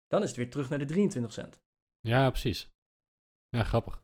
Dan 0.08 0.22
is 0.22 0.28
het 0.28 0.38
weer 0.38 0.50
terug 0.50 0.70
naar 0.70 0.80
de 0.80 0.86
23 0.86 1.34
cent. 1.34 1.60
Ja, 2.00 2.30
precies. 2.30 2.70
Ja, 3.50 3.64
grappig. 3.64 4.04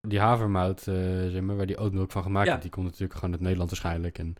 Die 0.00 0.20
havermout, 0.20 0.86
uh, 0.86 0.94
zeg 1.30 1.40
maar, 1.40 1.56
waar 1.56 1.66
die 1.66 1.78
oatmilk 1.78 2.10
van 2.10 2.22
gemaakt 2.22 2.44
ja. 2.44 2.50
wordt, 2.50 2.62
die 2.62 2.72
komt 2.72 2.86
natuurlijk 2.86 3.14
gewoon 3.14 3.32
uit 3.32 3.42
Nederland 3.42 3.70
waarschijnlijk. 3.70 4.18
En 4.18 4.34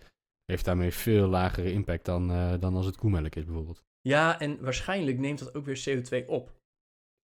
heeft 0.44 0.64
daarmee 0.64 0.92
veel 0.92 1.28
lagere 1.28 1.72
impact 1.72 2.04
dan, 2.04 2.28
dan 2.60 2.74
als 2.74 2.86
het 2.86 2.96
koemelk 2.96 3.34
is 3.34 3.44
bijvoorbeeld. 3.44 3.82
Ja, 4.08 4.40
en 4.40 4.62
waarschijnlijk 4.62 5.18
neemt 5.18 5.38
dat 5.38 5.54
ook 5.54 5.64
weer 5.64 5.84
CO2 5.88 6.26
op. 6.26 6.54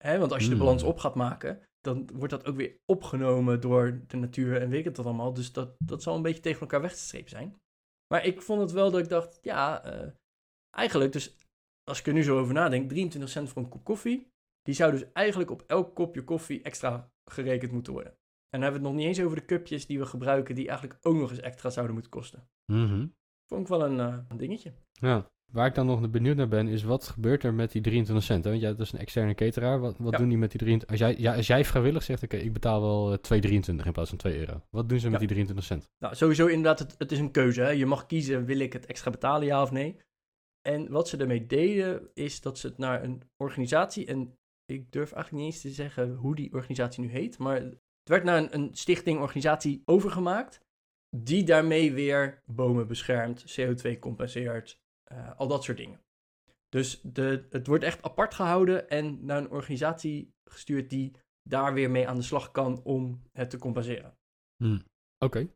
Hè, 0.03 0.19
want 0.19 0.31
als 0.31 0.43
je 0.43 0.49
de 0.49 0.55
balans 0.55 0.83
op 0.83 0.97
gaat 0.97 1.15
maken, 1.15 1.61
dan 1.79 2.09
wordt 2.13 2.33
dat 2.33 2.45
ook 2.45 2.55
weer 2.55 2.79
opgenomen 2.85 3.61
door 3.61 4.01
de 4.07 4.17
natuur 4.17 4.61
en 4.61 4.69
weet 4.69 4.79
ik 4.79 4.85
het 4.85 4.99
allemaal. 4.99 5.33
Dus 5.33 5.51
dat, 5.51 5.75
dat 5.77 6.03
zal 6.03 6.15
een 6.15 6.21
beetje 6.21 6.41
tegen 6.41 6.61
elkaar 6.61 6.81
weg 6.81 6.93
te 6.93 6.99
strepen 6.99 7.29
zijn. 7.29 7.55
Maar 8.13 8.25
ik 8.25 8.41
vond 8.41 8.61
het 8.61 8.71
wel 8.71 8.91
dat 8.91 8.99
ik 8.99 9.09
dacht, 9.09 9.39
ja, 9.41 9.85
uh, 9.85 10.11
eigenlijk, 10.69 11.11
dus 11.11 11.37
als 11.83 11.99
ik 11.99 12.07
er 12.07 12.13
nu 12.13 12.23
zo 12.23 12.39
over 12.39 12.53
nadenk, 12.53 12.89
23 12.89 13.31
cent 13.31 13.49
voor 13.49 13.61
een 13.61 13.69
kop 13.69 13.83
koffie, 13.83 14.31
die 14.61 14.75
zou 14.75 14.91
dus 14.91 15.11
eigenlijk 15.13 15.51
op 15.51 15.63
elk 15.67 15.95
kopje 15.95 16.23
koffie 16.23 16.61
extra 16.61 17.11
gerekend 17.31 17.71
moeten 17.71 17.93
worden. 17.93 18.11
En 18.11 18.59
dan 18.59 18.61
hebben 18.61 18.81
we 18.81 18.87
het 18.87 18.95
nog 18.95 19.05
niet 19.05 19.17
eens 19.17 19.25
over 19.25 19.39
de 19.39 19.45
cupjes 19.45 19.85
die 19.85 19.99
we 19.99 20.05
gebruiken, 20.05 20.55
die 20.55 20.67
eigenlijk 20.67 20.99
ook 21.01 21.15
nog 21.15 21.29
eens 21.29 21.39
extra 21.39 21.69
zouden 21.69 21.93
moeten 21.93 22.11
kosten. 22.11 22.49
Mm 22.71 22.87
-hmm. 22.87 23.15
Vond 23.47 23.61
ik 23.61 23.67
wel 23.67 23.85
een, 23.85 23.97
uh, 23.97 24.19
een 24.27 24.37
dingetje. 24.37 24.73
Ja. 24.91 25.31
Waar 25.51 25.67
ik 25.67 25.75
dan 25.75 25.85
nog 25.85 26.09
benieuwd 26.09 26.35
naar 26.35 26.47
ben, 26.47 26.67
is 26.67 26.83
wat 26.83 27.07
gebeurt 27.07 27.43
er 27.43 27.53
met 27.53 27.71
die 27.71 27.81
23 27.81 28.25
cent? 28.25 28.43
Hè? 28.43 28.49
Want 28.49 28.61
jij, 28.61 28.71
dat 28.71 28.79
is 28.79 28.91
een 28.91 28.99
externe 28.99 29.33
cateraar. 29.33 29.79
Wat, 29.79 29.97
wat 29.97 30.11
ja. 30.11 30.17
doen 30.17 30.29
die 30.29 30.37
met 30.37 30.51
die 30.51 30.59
23 30.59 30.89
als 30.89 30.99
jij, 30.99 31.23
ja, 31.23 31.35
als 31.35 31.47
jij 31.47 31.65
vrijwillig 31.65 32.03
zegt, 32.03 32.23
oké, 32.23 32.35
okay, 32.35 32.47
ik 32.47 32.53
betaal 32.53 32.81
wel 32.81 33.17
2,23 33.17 33.19
in 33.65 33.91
plaats 33.91 34.09
van 34.09 34.17
2 34.17 34.37
euro. 34.39 34.61
Wat 34.69 34.89
doen 34.89 34.99
ze 34.99 35.05
ja. 35.05 35.11
met 35.11 35.19
die 35.19 35.29
23 35.29 35.65
cent? 35.65 35.89
Nou, 35.99 36.15
sowieso 36.15 36.45
inderdaad, 36.45 36.79
het, 36.79 36.95
het 36.97 37.11
is 37.11 37.19
een 37.19 37.31
keuze. 37.31 37.61
Hè? 37.61 37.69
Je 37.69 37.85
mag 37.85 38.05
kiezen, 38.05 38.45
wil 38.45 38.59
ik 38.59 38.73
het 38.73 38.85
extra 38.85 39.11
betalen, 39.11 39.47
ja 39.47 39.61
of 39.61 39.71
nee? 39.71 39.97
En 40.61 40.91
wat 40.91 41.07
ze 41.07 41.17
ermee 41.17 41.45
deden, 41.45 42.09
is 42.13 42.41
dat 42.41 42.57
ze 42.57 42.67
het 42.67 42.77
naar 42.77 43.03
een 43.03 43.21
organisatie, 43.37 44.05
en 44.05 44.37
ik 44.65 44.91
durf 44.91 45.11
eigenlijk 45.11 45.43
niet 45.43 45.53
eens 45.53 45.61
te 45.61 45.69
zeggen 45.69 46.13
hoe 46.13 46.35
die 46.35 46.53
organisatie 46.53 47.03
nu 47.03 47.09
heet, 47.09 47.37
maar 47.37 47.55
het 47.55 47.79
werd 48.03 48.23
naar 48.23 48.37
een, 48.37 48.53
een 48.53 48.69
stichting, 48.73 49.19
organisatie 49.19 49.81
overgemaakt, 49.85 50.59
die 51.15 51.43
daarmee 51.43 51.93
weer 51.93 52.43
bomen 52.45 52.87
beschermt, 52.87 53.59
CO2 53.59 53.99
compenseert, 53.99 54.79
uh, 55.11 55.37
al 55.37 55.47
dat 55.47 55.63
soort 55.63 55.77
dingen. 55.77 55.99
Dus 56.69 57.01
de, 57.01 57.45
het 57.49 57.67
wordt 57.67 57.83
echt 57.83 58.01
apart 58.01 58.33
gehouden 58.33 58.89
en 58.89 59.25
naar 59.25 59.37
een 59.37 59.49
organisatie 59.49 60.33
gestuurd 60.49 60.89
die 60.89 61.15
daar 61.49 61.73
weer 61.73 61.91
mee 61.91 62.07
aan 62.07 62.15
de 62.15 62.21
slag 62.21 62.51
kan 62.51 62.83
om 62.83 63.21
het 63.31 63.49
te 63.49 63.57
compenseren. 63.57 64.17
Hmm. 64.63 64.83
Oké. 65.25 65.47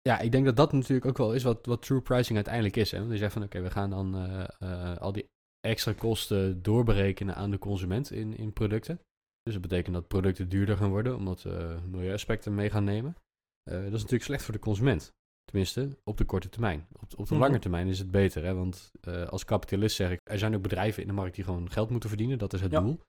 Ja, 0.00 0.18
ik 0.18 0.32
denk 0.32 0.44
dat 0.44 0.56
dat 0.56 0.72
natuurlijk 0.72 1.06
ook 1.06 1.16
wel 1.16 1.34
is 1.34 1.42
wat, 1.42 1.66
wat 1.66 1.82
true 1.82 2.00
pricing 2.00 2.36
uiteindelijk 2.36 2.76
is. 2.76 2.90
Hè? 2.90 2.98
Want 2.98 3.10
je 3.10 3.18
zegt 3.18 3.32
van 3.32 3.42
oké, 3.42 3.60
we 3.60 3.70
gaan 3.70 3.90
dan 3.90 4.16
uh, 4.16 4.44
uh, 4.58 4.96
al 4.96 5.12
die 5.12 5.26
extra 5.60 5.92
kosten 5.92 6.62
doorberekenen 6.62 7.34
aan 7.34 7.50
de 7.50 7.58
consument 7.58 8.10
in, 8.10 8.36
in 8.36 8.52
producten. 8.52 9.00
Dus 9.42 9.52
dat 9.52 9.62
betekent 9.62 9.94
dat 9.94 10.08
producten 10.08 10.48
duurder 10.48 10.76
gaan 10.76 10.90
worden, 10.90 11.16
omdat 11.16 11.42
we 11.42 11.78
milieuaspecten 11.86 12.54
mee 12.54 12.70
gaan 12.70 12.84
nemen. 12.84 13.16
dat 13.62 13.82
is 13.82 13.90
natuurlijk 13.90 14.22
slecht 14.22 14.44
voor 14.44 14.54
de 14.54 14.60
consument. 14.60 15.12
Tenminste, 15.46 15.98
op 16.04 16.16
de 16.16 16.24
korte 16.24 16.48
termijn. 16.48 16.86
Op, 16.92 17.02
op 17.02 17.10
de 17.10 17.16
mm-hmm. 17.22 17.38
lange 17.38 17.58
termijn 17.58 17.86
is 17.86 17.98
het 17.98 18.10
beter. 18.10 18.44
Hè? 18.44 18.54
Want 18.54 18.92
uh, 19.08 19.26
als 19.26 19.44
kapitalist 19.44 19.96
zeg 19.96 20.10
ik, 20.10 20.20
er 20.22 20.38
zijn 20.38 20.54
ook 20.54 20.62
bedrijven 20.62 21.02
in 21.02 21.08
de 21.08 21.14
markt 21.14 21.34
die 21.34 21.44
gewoon 21.44 21.70
geld 21.70 21.90
moeten 21.90 22.08
verdienen. 22.08 22.38
Dat 22.38 22.52
is 22.52 22.60
het 22.60 22.70
ja. 22.70 22.80
doel. 22.80 23.00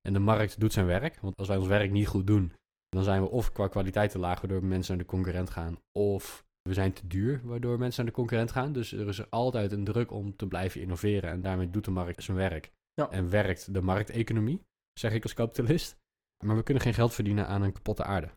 En 0.00 0.12
de 0.12 0.18
markt 0.18 0.60
doet 0.60 0.72
zijn 0.72 0.86
werk. 0.86 1.20
Want 1.20 1.36
als 1.36 1.48
wij 1.48 1.56
ons 1.56 1.66
werk 1.66 1.90
niet 1.90 2.06
goed 2.06 2.26
doen, 2.26 2.52
dan 2.88 3.04
zijn 3.04 3.22
we 3.22 3.28
of 3.28 3.52
qua 3.52 3.68
kwaliteit 3.68 4.10
te 4.10 4.18
laag, 4.18 4.40
waardoor 4.40 4.64
mensen 4.64 4.96
naar 4.96 5.04
de 5.04 5.10
concurrent 5.10 5.50
gaan. 5.50 5.78
Of 5.98 6.44
we 6.62 6.74
zijn 6.74 6.92
te 6.92 7.06
duur, 7.06 7.40
waardoor 7.44 7.78
mensen 7.78 8.04
naar 8.04 8.12
de 8.12 8.18
concurrent 8.18 8.50
gaan. 8.50 8.72
Dus 8.72 8.92
er 8.92 9.08
is 9.08 9.30
altijd 9.30 9.72
een 9.72 9.84
druk 9.84 10.10
om 10.10 10.36
te 10.36 10.46
blijven 10.46 10.80
innoveren. 10.80 11.30
En 11.30 11.40
daarmee 11.40 11.70
doet 11.70 11.84
de 11.84 11.90
markt 11.90 12.22
zijn 12.22 12.36
werk. 12.36 12.70
Ja. 12.94 13.10
En 13.10 13.30
werkt 13.30 13.74
de 13.74 13.82
markteconomie, 13.82 14.60
zeg 14.92 15.12
ik 15.12 15.22
als 15.22 15.34
kapitalist. 15.34 15.96
Maar 16.44 16.56
we 16.56 16.62
kunnen 16.62 16.82
geen 16.82 16.94
geld 16.94 17.14
verdienen 17.14 17.46
aan 17.46 17.62
een 17.62 17.72
kapotte 17.72 18.04
aarde. 18.04 18.30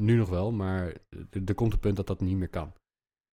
Nu 0.00 0.16
nog 0.16 0.28
wel, 0.28 0.52
maar 0.52 0.94
er 1.46 1.54
komt 1.54 1.72
een 1.72 1.78
punt 1.78 1.96
dat 1.96 2.06
dat 2.06 2.20
niet 2.20 2.36
meer 2.36 2.48
kan. 2.48 2.72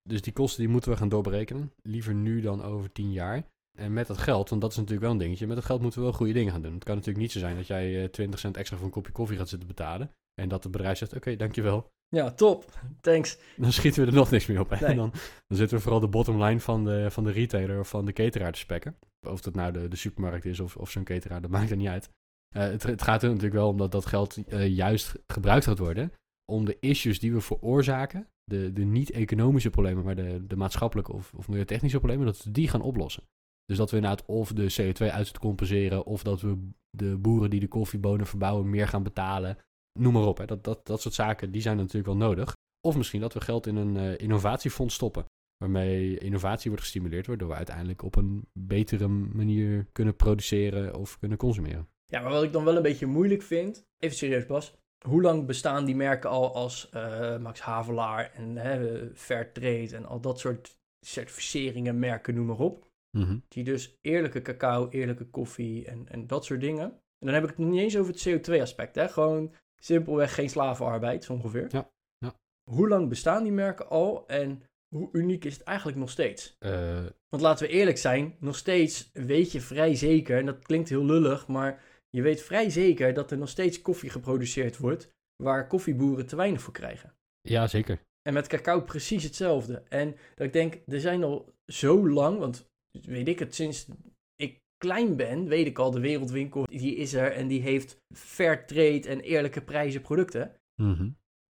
Dus 0.04 0.22
die 0.22 0.34
kosten 0.34 0.60
die 0.60 0.72
moeten 0.72 0.92
we 0.92 0.98
gaan 0.98 1.10
doorberekenen. 1.10 1.74
Liever 1.82 2.14
nu 2.14 2.42
dan 2.42 2.64
over 2.64 2.92
tien 2.92 3.12
jaar. 3.12 3.44
En 3.78 3.94
met 3.94 4.08
dat 4.08 4.18
geld, 4.18 4.50
want 4.50 4.62
dat 4.62 4.72
is 4.72 4.78
natuurlijk 4.78 5.04
wel 5.04 5.12
een 5.12 5.18
dingetje. 5.18 5.48
Met 5.48 5.56
dat 5.56 5.66
geld 5.66 5.82
moeten 5.82 6.00
we 6.00 6.06
wel 6.06 6.16
goede 6.16 6.34
dingen 6.34 6.52
gaan 6.52 6.62
doen. 6.62 6.74
Het 6.74 6.84
kan 6.84 6.96
natuurlijk 6.96 7.22
niet 7.22 7.32
zo 7.32 7.40
zijn 7.40 7.56
dat 7.56 7.68
jij 7.68 8.02
uh, 8.02 8.10
20 8.10 8.40
cent 8.40 8.58
extra 8.58 8.78
voor 8.78 8.86
een 8.86 8.92
kopje 8.92 9.12
koffie 9.12 9.38
gaat 9.38 9.50
zitten 9.50 9.68
betalen. 9.68 10.12
En 10.42 10.50
dat 10.50 10.64
het 10.64 10.72
bedrijf 10.72 10.98
zegt, 10.98 11.12
oké, 11.12 11.20
okay, 11.20 11.36
dankjewel. 11.36 11.90
Ja, 12.08 12.32
top. 12.32 12.80
Thanks. 13.02 13.38
Dan 13.56 13.72
schieten 13.72 14.02
we 14.02 14.08
er 14.08 14.16
nog 14.16 14.32
niks 14.32 14.46
meer 14.46 14.60
op. 14.60 14.70
Nee. 14.70 14.80
En 14.80 14.96
dan, 14.96 15.12
dan 15.48 15.58
zitten 15.58 15.78
we 15.78 15.84
vooral 15.84 16.00
de 16.00 16.08
bottom 16.08 16.44
line 16.44 16.60
van 16.60 16.84
de, 16.84 17.12
van 17.12 17.24
de 17.24 17.32
retailer 17.32 17.80
of 17.80 17.90
van 17.90 18.06
de 18.06 18.14
cateraar 18.14 18.52
te 18.52 18.60
spekken. 18.60 18.96
Of 19.28 19.42
dat 19.42 19.56
nou 19.56 19.72
de, 19.72 19.88
de 19.88 19.96
supermarkt 19.96 20.46
is 20.46 20.60
of, 20.60 20.76
of 20.76 20.90
zo'n 20.90 21.04
cateraar, 21.04 21.42
dat 21.42 21.52
maakt 21.52 21.72
er 21.72 21.78
niet 21.78 21.88
uit. 21.88 22.10
Uh, 22.56 22.64
het, 22.64 22.84
het, 22.84 23.02
gaat 23.02 23.24
er 23.24 23.28
natuurlijk 23.28 23.56
wel 23.56 23.68
om 23.68 23.78
dat 23.78 23.92
dat 23.92 24.06
geld 24.06 24.38
uh, 24.38 24.68
juist 24.68 25.14
gebruikt 25.28 25.66
gaat 25.66 25.78
worden 25.78 26.12
om 26.52 26.66
de 26.66 26.78
issues 26.80 27.20
die 27.20 27.34
we 27.34 27.42
veroorzaken, 27.42 28.28
de, 28.44 28.74
de 28.74 28.84
niet-economische 28.84 29.70
problemen, 29.70 30.04
maar 30.04 30.16
de, 30.16 30.48
de 30.48 30.56
maatschappelijke 30.56 31.14
of, 31.14 31.34
of 31.34 31.48
milieutechnische 31.48 31.98
problemen, 31.98 32.26
dat 32.26 32.44
we 32.44 32.52
die 32.52 32.68
gaan 32.68 32.82
oplossen. 32.82 33.24
Dus 33.66 33.78
dat 33.78 33.90
we 33.90 33.96
inderdaad 33.96 34.26
of 34.26 34.54
de 34.54 34.74
CO2-uitstoot 34.82 35.40
compenseren, 35.40 36.06
of 36.06 36.24
dat 36.24 36.42
we 36.42 36.70
de 36.90 37.18
boeren 37.18 37.50
die 37.50 37.60
de 37.60 37.68
koffiebonen 37.68 38.28
verbouwen 38.28 38.70
meer 38.70 38.88
gaan 38.88 39.04
betalen. 39.04 39.58
Noem 40.00 40.14
maar 40.14 40.26
op, 40.28 40.38
hè. 40.38 40.46
Dat, 40.46 40.64
dat, 40.64 40.86
dat 40.86 41.02
soort 41.02 41.14
zaken 41.14 41.52
die 41.52 41.62
zijn 41.62 41.78
natuurlijk 41.78 42.06
wel 42.06 42.16
nodig. 42.16 42.56
Of 42.88 42.98
misschien 42.98 43.22
dat 43.22 43.34
we 43.34 43.42
geld 43.42 43.68
in 43.68 43.76
een 43.76 43.96
uh, 43.96 44.18
innovatiefonds 44.18 44.96
stoppen, 44.96 45.26
waarmee 45.58 46.18
innovatie 46.18 46.70
wordt 46.70 46.84
gestimuleerd, 46.84 47.28
waardoor 47.28 47.48
we 47.48 47.56
uiteindelijk 47.56 48.02
op 48.02 48.16
een 48.16 48.48
betere 48.54 49.08
manier 49.08 49.88
kunnen 49.92 50.16
produceren 50.16 50.96
of 50.96 51.20
kunnen 51.20 51.38
consumeren. 51.38 51.88
Ja, 52.06 52.22
maar 52.22 52.32
wat 52.32 52.44
ik 52.44 52.54
dan 52.54 52.64
wel 52.64 52.76
een 52.76 52.82
beetje 52.82 53.06
moeilijk 53.06 53.42
vind, 53.42 53.86
even 53.98 54.18
serieus 54.18 54.46
Bas, 54.46 54.76
hoe 55.06 55.22
lang 55.22 55.46
bestaan 55.46 55.86
die 55.86 55.96
merken 55.96 56.30
al 56.30 56.56
als 56.56 56.90
uh, 56.94 57.38
Max 57.38 57.60
Havelaar 57.60 58.32
en 58.34 58.56
uh, 58.56 59.02
Fairtrade 59.14 59.96
en 59.96 60.06
al 60.06 60.20
dat 60.20 60.40
soort 60.40 60.78
certificeringen, 61.06 62.00
merken, 62.00 62.34
noem 62.34 62.46
maar 62.46 62.60
op. 62.60 62.86
Mm 63.12 63.24
-hmm. 63.24 63.44
Die 63.48 63.64
dus 63.64 63.98
eerlijke 64.02 64.42
cacao, 64.42 64.90
eerlijke 64.90 65.26
koffie 65.26 65.86
en, 65.86 66.08
en 66.10 66.28
dat 66.28 66.46
soort 66.46 66.62
dingen. 66.62 66.86
En 67.20 67.26
dan 67.26 67.34
heb 67.34 67.44
ik 67.44 67.50
het 67.50 67.58
nog 67.58 67.70
niet 67.70 67.80
eens 67.80 67.98
over 67.98 68.14
het 68.14 68.28
CO2-aspect. 68.30 69.12
Gewoon 69.12 69.54
simpelweg 69.82 70.34
geen 70.34 70.50
slavenarbeid, 70.50 71.24
zo 71.24 71.34
ongeveer. 71.34 71.68
Ja, 71.70 71.90
ja. 72.18 72.34
Hoe 72.72 72.88
lang 72.88 73.10
bestaan 73.10 73.44
die 73.44 73.52
merken 73.52 73.90
al 73.90 74.28
en 74.28 74.64
hoe 74.88 75.10
uniek 75.12 75.46
is 75.46 75.54
het 75.54 75.64
eigenlijk 75.64 75.98
nog 75.98 76.10
steeds? 76.10 76.56
Eh, 76.60 77.06
Want 77.30 77.42
laten 77.42 77.68
we 77.68 77.74
eerlijk 77.74 77.98
zijn, 77.98 78.36
nog 78.40 78.56
steeds 78.56 79.10
weet 79.14 79.52
je 79.52 79.62
vrij 79.62 79.96
zeker, 79.96 80.38
en 80.38 80.46
dat 80.46 80.64
klinkt 80.64 80.90
heel 80.90 81.06
lullig, 81.06 81.48
maar 81.48 81.84
je 82.18 82.24
weet 82.24 82.42
vrij 82.42 82.70
zeker 82.70 83.14
dat 83.14 83.32
er 83.32 83.38
nog 83.38 83.50
steeds 83.50 83.82
koffie 83.82 84.10
geproduceerd 84.10 84.78
wordt 84.78 85.10
waar 85.44 85.68
koffieboeren 85.68 86.26
te 86.26 86.36
weinig 86.36 86.62
voor 86.62 86.74
krijgen. 86.74 87.14
ja, 87.42 87.68
zeker. 87.68 88.00
En 88.22 88.34
met 88.34 88.48
cacao 88.48 88.82
precies 88.82 89.24
hetzelfde. 89.24 89.84
En 89.90 90.16
dat 90.36 90.48
ik 90.48 90.54
denk, 90.54 90.82
er 90.86 91.00
zijn 91.00 91.24
al 91.24 91.54
zo 91.66 92.10
lang, 92.10 92.40
want 92.40 92.70
weet 92.92 93.28
ik 93.28 93.40
het, 93.40 93.56
sinds 93.56 93.88
ik 94.36 94.60
klein 94.78 95.16
ben, 95.16 95.48
weet 95.48 95.68
ik 95.68 95.80
al, 95.80 95.92
de 95.92 96.00
wereldwinkel, 96.00 96.66
die 96.66 96.96
is 96.96 97.14
er 97.14 97.32
en 97.32 97.48
die 97.48 97.62
heeft 97.62 98.02
fair 98.16 98.66
trade 98.66 99.08
en 99.08 99.20
eerlijke 99.20 99.62
prijzen 99.62 100.02
producten. 100.02 100.56
Mhm. 100.82 101.10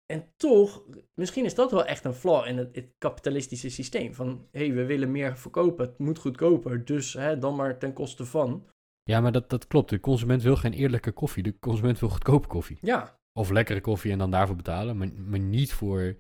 En 0.06 0.32
toch, 0.38 0.84
misschien 1.14 1.46
is 1.46 1.56
dat 1.56 1.72
wel 1.72 1.86
echt 1.86 2.06
een 2.06 2.14
flaw 2.14 2.48
in 2.48 2.58
het, 2.58 2.76
het 2.76 2.94
kapitalistische 2.98 3.70
systeem. 3.70 4.14
Van, 4.14 4.48
hé, 4.52 4.66
hey, 4.66 4.76
we 4.76 4.86
willen 4.86 5.12
meer 5.12 5.38
verkopen, 5.38 5.86
het 5.86 5.98
moet 5.98 6.18
goedkoper, 6.18 6.86
dus 6.86 7.14
hè, 7.14 7.40
dan 7.40 7.56
maar 7.56 7.80
ten 7.80 7.94
koste 7.94 8.26
van. 8.26 8.68
Ja, 9.08 9.22
maar 9.22 9.32
dat, 9.32 9.50
dat 9.50 9.68
klopt. 9.68 9.90
De 9.90 10.00
consument 10.00 10.42
wil 10.42 10.56
geen 10.56 10.74
eerlijke 10.74 11.12
koffie. 11.12 11.44
De 11.44 11.60
consument 11.60 12.00
wil 12.00 12.10
goedkope 12.10 12.48
koffie. 12.48 12.78
Ja, 12.82 13.20
Of 13.40 13.50
lekkere 13.50 13.82
koffie 13.82 14.12
en 14.12 14.18
dan 14.18 14.32
daarvoor 14.32 14.56
betalen. 14.56 14.98
Maar, 14.98 15.10
maar 15.14 15.40
niet 15.40 15.74
voor... 15.74 16.18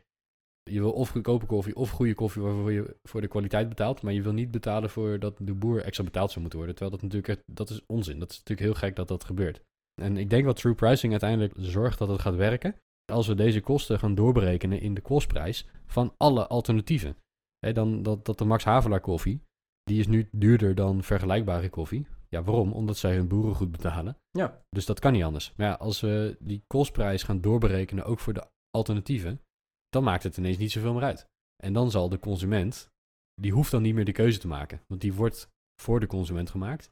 Je 0.63 0.79
wil 0.79 0.91
of 0.91 1.09
goedkope 1.09 1.45
koffie 1.45 1.75
of 1.75 1.89
goede 1.89 2.13
koffie 2.13 2.41
waarvoor 2.41 2.71
je 2.71 2.97
voor 3.03 3.21
de 3.21 3.27
kwaliteit 3.27 3.69
betaalt. 3.69 4.01
Maar 4.01 4.13
je 4.13 4.21
wil 4.21 4.33
niet 4.33 4.51
betalen 4.51 4.89
voor 4.89 5.19
dat 5.19 5.37
de 5.39 5.53
boer 5.53 5.81
extra 5.81 6.03
betaald 6.03 6.29
zou 6.29 6.39
moeten 6.39 6.59
worden. 6.59 6.77
Terwijl 6.77 6.97
dat 6.97 7.09
natuurlijk 7.09 7.37
echt, 7.37 7.55
dat 7.55 7.69
is 7.69 7.85
onzin. 7.85 8.19
Dat 8.19 8.31
is 8.31 8.37
natuurlijk 8.37 8.67
heel 8.67 8.79
gek 8.79 8.95
dat 8.95 9.07
dat 9.07 9.23
gebeurt. 9.23 9.61
En 10.01 10.17
ik 10.17 10.29
denk 10.29 10.45
dat 10.45 10.55
true 10.55 10.75
pricing 10.75 11.11
uiteindelijk 11.11 11.53
zorgt 11.57 11.99
dat 11.99 12.07
het 12.07 12.21
gaat 12.21 12.35
werken. 12.35 12.75
Als 13.11 13.27
we 13.27 13.35
deze 13.35 13.61
kosten 13.61 13.99
gaan 13.99 14.15
doorberekenen 14.15 14.81
in 14.81 14.93
de 14.93 15.01
kostprijs 15.01 15.67
van 15.85 16.13
alle 16.17 16.47
alternatieven. 16.47 17.17
Hè, 17.59 17.73
dan 17.73 18.03
dat, 18.03 18.25
dat 18.25 18.37
de 18.37 18.45
Max 18.45 18.63
Havelaar 18.63 18.99
koffie, 18.99 19.41
die 19.83 19.99
is 19.99 20.07
nu 20.07 20.27
duurder 20.31 20.75
dan 20.75 21.03
vergelijkbare 21.03 21.69
koffie. 21.69 22.07
Ja, 22.29 22.43
waarom? 22.43 22.73
Omdat 22.73 22.97
zij 22.97 23.15
hun 23.15 23.27
boeren 23.27 23.55
goed 23.55 23.71
betalen. 23.71 24.17
ja, 24.31 24.61
Dus 24.69 24.85
dat 24.85 24.99
kan 24.99 25.11
niet 25.11 25.23
anders. 25.23 25.53
Maar 25.55 25.67
ja, 25.67 25.73
als 25.73 26.01
we 26.01 26.37
die 26.39 26.63
kostprijs 26.67 27.23
gaan 27.23 27.41
doorberekenen, 27.41 28.05
ook 28.05 28.19
voor 28.19 28.33
de 28.33 28.47
alternatieven, 28.69 29.41
dan 29.89 30.03
maakt 30.03 30.23
het 30.23 30.37
ineens 30.37 30.57
niet 30.57 30.71
zoveel 30.71 30.93
meer 30.93 31.03
uit. 31.03 31.27
En 31.63 31.73
dan 31.73 31.91
zal 31.91 32.09
de 32.09 32.19
consument, 32.19 32.89
die 33.41 33.51
hoeft 33.51 33.71
dan 33.71 33.81
niet 33.81 33.93
meer 33.95 34.05
de 34.05 34.11
keuze 34.11 34.39
te 34.39 34.47
maken. 34.47 34.81
Want 34.87 35.01
die 35.01 35.13
wordt 35.13 35.49
voor 35.81 35.99
de 35.99 36.07
consument 36.07 36.49
gemaakt. 36.49 36.91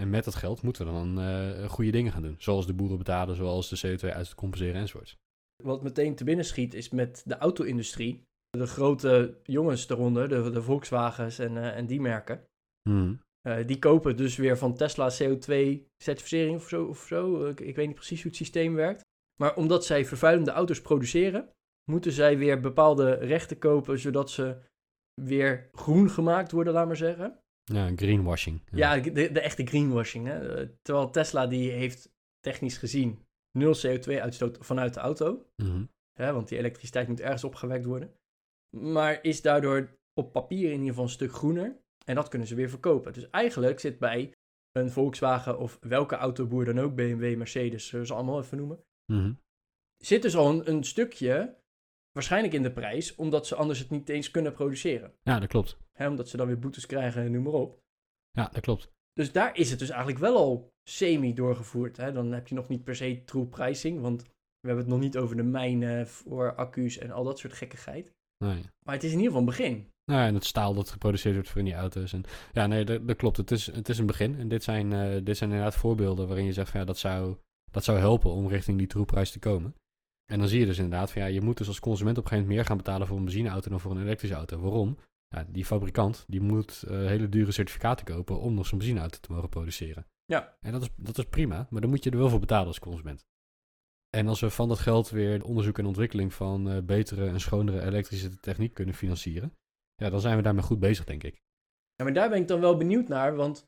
En 0.00 0.10
met 0.10 0.24
dat 0.24 0.34
geld 0.34 0.62
moeten 0.62 0.86
we 0.86 0.92
dan 0.92 1.20
eh, 1.20 1.68
goede 1.68 1.90
dingen 1.90 2.12
gaan 2.12 2.22
doen. 2.22 2.36
Zoals 2.38 2.66
de 2.66 2.74
boeren 2.74 2.98
betalen, 2.98 3.36
zoals 3.36 3.68
de 3.68 3.98
CO2 3.98 4.12
uit 4.12 4.34
compenseren 4.34 4.80
enzovoorts. 4.80 5.16
wat 5.62 5.82
meteen 5.82 6.14
te 6.14 6.24
binnen 6.24 6.44
schiet 6.44 6.74
is 6.74 6.90
met 6.90 7.22
de 7.26 7.36
auto-industrie. 7.36 8.22
De 8.50 8.66
grote 8.66 9.38
jongens 9.42 9.88
eronder, 9.88 10.28
de, 10.28 10.50
de 10.50 10.62
Volkswagens 10.62 11.38
en, 11.38 11.56
eh, 11.56 11.76
en 11.76 11.86
die 11.86 12.00
merken. 12.00 12.44
Hmm. 12.88 13.20
Eh, 13.46 13.66
die 13.66 13.78
kopen 13.78 14.16
dus 14.16 14.36
weer 14.36 14.58
van 14.58 14.74
Tesla 14.74 15.10
CO2-certificering 15.10 16.54
of 16.54 16.68
zo. 16.68 16.84
Of 16.84 17.06
zo. 17.06 17.46
Ik, 17.46 17.60
ik 17.60 17.76
weet 17.76 17.86
niet 17.86 17.94
precies 17.94 18.22
hoe 18.22 18.30
het 18.30 18.36
systeem 18.36 18.74
werkt. 18.74 19.02
Maar 19.40 19.56
omdat 19.56 19.84
zij 19.84 20.04
vervuilende 20.04 20.50
auto's 20.50 20.80
produceren, 20.80 21.48
moeten 21.90 22.12
zij 22.12 22.38
weer 22.38 22.60
bepaalde 22.60 23.12
rechten 23.12 23.58
kopen, 23.58 23.98
zodat 23.98 24.30
ze 24.30 24.56
weer 25.22 25.68
groen 25.72 26.10
gemaakt 26.10 26.52
worden, 26.52 26.72
laat 26.72 26.86
maar 26.86 26.96
zeggen. 26.96 27.38
Ja, 27.64 27.92
greenwashing. 27.96 28.62
Ja, 28.70 28.96
de, 28.98 29.12
de 29.32 29.40
echte 29.40 29.66
greenwashing. 29.66 30.26
Hè? 30.26 30.56
Eh, 30.56 30.68
Terwijl 30.82 31.10
Tesla 31.10 31.46
die 31.46 31.70
heeft 31.70 32.12
technisch 32.40 32.76
gezien 32.76 33.22
nul 33.58 33.74
CO2-uitstoot 33.76 34.58
vanuit 34.60 34.94
de 34.94 35.00
auto. 35.00 35.46
Mhm. 35.56 35.84
Hè? 36.20 36.32
Want 36.32 36.48
die 36.48 36.58
elektriciteit 36.58 37.08
moet 37.08 37.20
ergens 37.20 37.44
opgewekt 37.44 37.84
worden. 37.84 38.14
Maar 38.76 39.18
is 39.22 39.42
daardoor 39.42 39.96
op 40.20 40.32
papier 40.32 40.66
in 40.66 40.72
ieder 40.72 40.88
geval 40.88 41.04
een 41.04 41.10
stuk 41.10 41.32
groener. 41.32 41.76
En 42.04 42.14
dat 42.14 42.28
kunnen 42.28 42.48
ze 42.48 42.54
weer 42.54 42.68
verkopen. 42.68 43.12
Dus 43.12 43.30
eigenlijk 43.30 43.80
zit 43.80 43.98
bij 43.98 44.32
een 44.72 44.90
Volkswagen 44.90 45.58
of 45.58 45.78
welke 45.80 46.16
autoboer 46.16 46.64
dan 46.64 46.80
ook, 46.80 46.94
BMW, 46.94 47.36
Mercedes, 47.36 47.86
zullen 47.86 48.06
ze 48.06 48.14
allemaal 48.14 48.40
even 48.40 48.56
noemen. 48.56 48.84
Mhm. 49.12 49.32
Zit 49.96 50.22
dus 50.22 50.36
al 50.36 50.50
een, 50.50 50.70
een 50.70 50.84
stukje 50.84 51.56
waarschijnlijk 52.12 52.54
in 52.54 52.62
de 52.62 52.72
prijs, 52.72 53.14
omdat 53.14 53.46
ze 53.46 53.54
anders 53.54 53.78
het 53.78 53.90
niet 53.90 54.08
eens 54.08 54.30
kunnen 54.30 54.52
produceren. 54.52 55.14
Ja, 55.22 55.38
dat 55.40 55.48
klopt. 55.48 55.78
Omdat 55.98 56.28
ze 56.28 56.36
dan 56.36 56.46
weer 56.46 56.58
boetes 56.58 56.86
krijgen 56.86 57.22
en 57.22 57.32
noem 57.32 57.42
maar 57.42 57.52
op. 57.52 57.82
Ja, 58.30 58.48
dat 58.48 58.60
klopt. 58.60 58.92
Dus 59.12 59.32
daar 59.32 59.56
is 59.56 59.70
het 59.70 59.78
dus 59.78 59.88
eigenlijk 59.88 60.20
wel 60.20 60.36
al 60.36 60.72
semi 60.88 61.34
doorgevoerd. 61.34 61.96
Hè? 61.96 62.12
Dan 62.12 62.32
heb 62.32 62.48
je 62.48 62.54
nog 62.54 62.68
niet 62.68 62.84
per 62.84 62.96
se 62.96 63.22
true 63.24 63.46
pricing, 63.46 64.00
want 64.00 64.22
we 64.22 64.70
hebben 64.70 64.84
het 64.84 64.94
nog 64.94 65.02
niet 65.02 65.16
over 65.16 65.36
de 65.36 65.42
mijnen 65.42 66.08
voor 66.08 66.54
accu's 66.54 66.98
en 66.98 67.10
al 67.10 67.24
dat 67.24 67.38
soort 67.38 67.52
gekkigheid. 67.52 68.14
Nee. 68.44 68.62
Maar 68.84 68.94
het 68.94 69.04
is 69.04 69.12
in 69.12 69.18
ieder 69.18 69.32
geval 69.32 69.40
een 69.40 69.56
begin. 69.56 69.92
Nou, 70.04 70.20
ja, 70.20 70.26
en 70.26 70.34
het 70.34 70.44
staal 70.44 70.74
dat 70.74 70.90
geproduceerd 70.90 71.34
wordt 71.34 71.50
voor 71.50 71.58
in 71.58 71.64
die 71.64 71.74
auto's. 71.74 72.12
En, 72.12 72.24
ja, 72.52 72.66
nee, 72.66 72.84
dat, 72.84 73.06
dat 73.06 73.16
klopt. 73.16 73.36
Het 73.36 73.50
is, 73.50 73.66
het 73.66 73.88
is 73.88 73.98
een 73.98 74.06
begin. 74.06 74.38
En 74.38 74.48
dit 74.48 74.62
zijn, 74.62 74.92
eh, 74.92 75.24
dit 75.24 75.36
zijn 75.36 75.50
inderdaad 75.50 75.76
voorbeelden 75.76 76.26
waarin 76.26 76.44
je 76.44 76.52
zegt 76.52 76.70
van 76.70 76.80
ja, 76.80 76.86
dat 76.86 76.98
zou, 76.98 77.36
dat 77.70 77.84
zou 77.84 77.98
helpen 77.98 78.30
om 78.30 78.48
richting 78.48 78.78
die 78.78 78.86
troepprijs 78.86 79.30
te 79.30 79.38
komen. 79.38 79.74
En 80.32 80.38
dan 80.38 80.48
zie 80.48 80.60
je 80.60 80.66
dus 80.66 80.78
inderdaad 80.78 81.12
van 81.12 81.22
ja, 81.22 81.28
je 81.28 81.40
moet 81.40 81.56
dus 81.56 81.68
als 81.68 81.80
consument 81.80 82.18
op 82.18 82.24
een 82.24 82.28
gegeven 82.28 82.48
moment 82.48 82.68
meer 82.68 82.76
gaan 82.76 82.84
betalen 82.84 83.06
voor 83.06 83.16
een 83.16 83.24
benzineauto 83.24 83.70
dan 83.70 83.80
voor 83.80 83.90
een 83.90 84.02
elektrische 84.02 84.36
auto. 84.36 84.60
Waarom? 84.60 84.98
Ja, 85.28 85.46
die 85.48 85.64
fabrikant 85.64 86.24
die 86.28 86.40
moet 86.40 86.82
eh, 86.82 86.96
hele 86.96 87.28
dure 87.28 87.52
certificaten 87.52 88.06
kopen 88.06 88.40
om 88.40 88.54
nog 88.54 88.66
zo'n 88.66 88.78
benzineauto 88.78 89.18
te 89.20 89.32
mogen 89.32 89.48
produceren. 89.48 90.06
Ja. 90.24 90.56
En 90.60 90.72
dat 90.72 90.82
is, 90.82 90.88
dat 90.96 91.18
is 91.18 91.24
prima, 91.24 91.66
maar 91.70 91.80
dan 91.80 91.90
moet 91.90 92.04
je 92.04 92.10
er 92.10 92.18
wel 92.18 92.28
voor 92.28 92.40
betalen 92.40 92.66
als 92.66 92.78
consument. 92.78 93.26
En 94.10 94.28
als 94.28 94.40
we 94.40 94.50
van 94.50 94.68
dat 94.68 94.78
geld 94.78 95.10
weer 95.10 95.44
onderzoek 95.44 95.78
en 95.78 95.86
ontwikkeling 95.86 96.34
van 96.34 96.70
eh, 96.70 96.82
betere 96.82 97.26
en 97.26 97.40
schonere 97.40 97.86
elektrische 97.86 98.40
techniek 98.40 98.74
kunnen 98.74 98.94
financieren, 98.94 99.52
ja, 99.94 100.10
dan 100.10 100.20
zijn 100.20 100.36
we 100.36 100.42
daarmee 100.42 100.62
goed 100.62 100.78
bezig, 100.78 101.04
denk 101.04 101.22
ik. 101.22 101.42
Ja, 101.94 102.04
maar 102.04 102.12
daar 102.12 102.28
ben 102.28 102.40
ik 102.40 102.48
dan 102.48 102.60
wel 102.60 102.76
benieuwd 102.76 103.08
naar, 103.08 103.34
want 103.34 103.66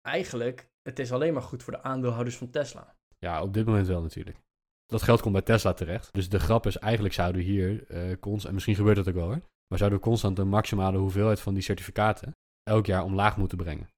eigenlijk, 0.00 0.70
het 0.82 0.98
is 0.98 1.12
alleen 1.12 1.32
maar 1.32 1.42
goed 1.42 1.62
voor 1.62 1.72
de 1.72 1.82
aandeelhouders 1.82 2.36
van 2.36 2.50
Tesla. 2.50 2.96
Ja, 3.18 3.42
op 3.42 3.54
dit 3.54 3.66
moment 3.66 3.86
wel 3.86 4.02
natuurlijk. 4.02 4.38
Dat 4.86 5.02
geld 5.02 5.20
komt 5.20 5.32
bij 5.32 5.42
Tesla 5.42 5.72
terecht. 5.72 6.12
Dus 6.12 6.28
de 6.28 6.40
grap 6.40 6.66
is, 6.66 6.76
eigenlijk 6.76 7.14
zouden 7.14 7.40
we 7.40 7.46
hier 7.46 7.86
eh 7.86 8.18
constant, 8.20 8.44
en 8.44 8.54
misschien 8.54 8.74
gebeurt 8.74 8.96
dat 8.96 9.08
ook 9.08 9.14
wel 9.14 9.26
hoor, 9.26 9.40
maar 9.66 9.78
zouden 9.78 9.98
we 9.98 10.04
constant 10.04 10.36
de 10.36 10.44
maximale 10.44 10.98
hoeveelheid 10.98 11.40
van 11.40 11.54
die 11.54 11.62
certificaten 11.62 12.36
elk 12.62 12.86
jaar 12.86 13.04
omlaag 13.04 13.36
moeten 13.36 13.58
brengen. 13.58 13.88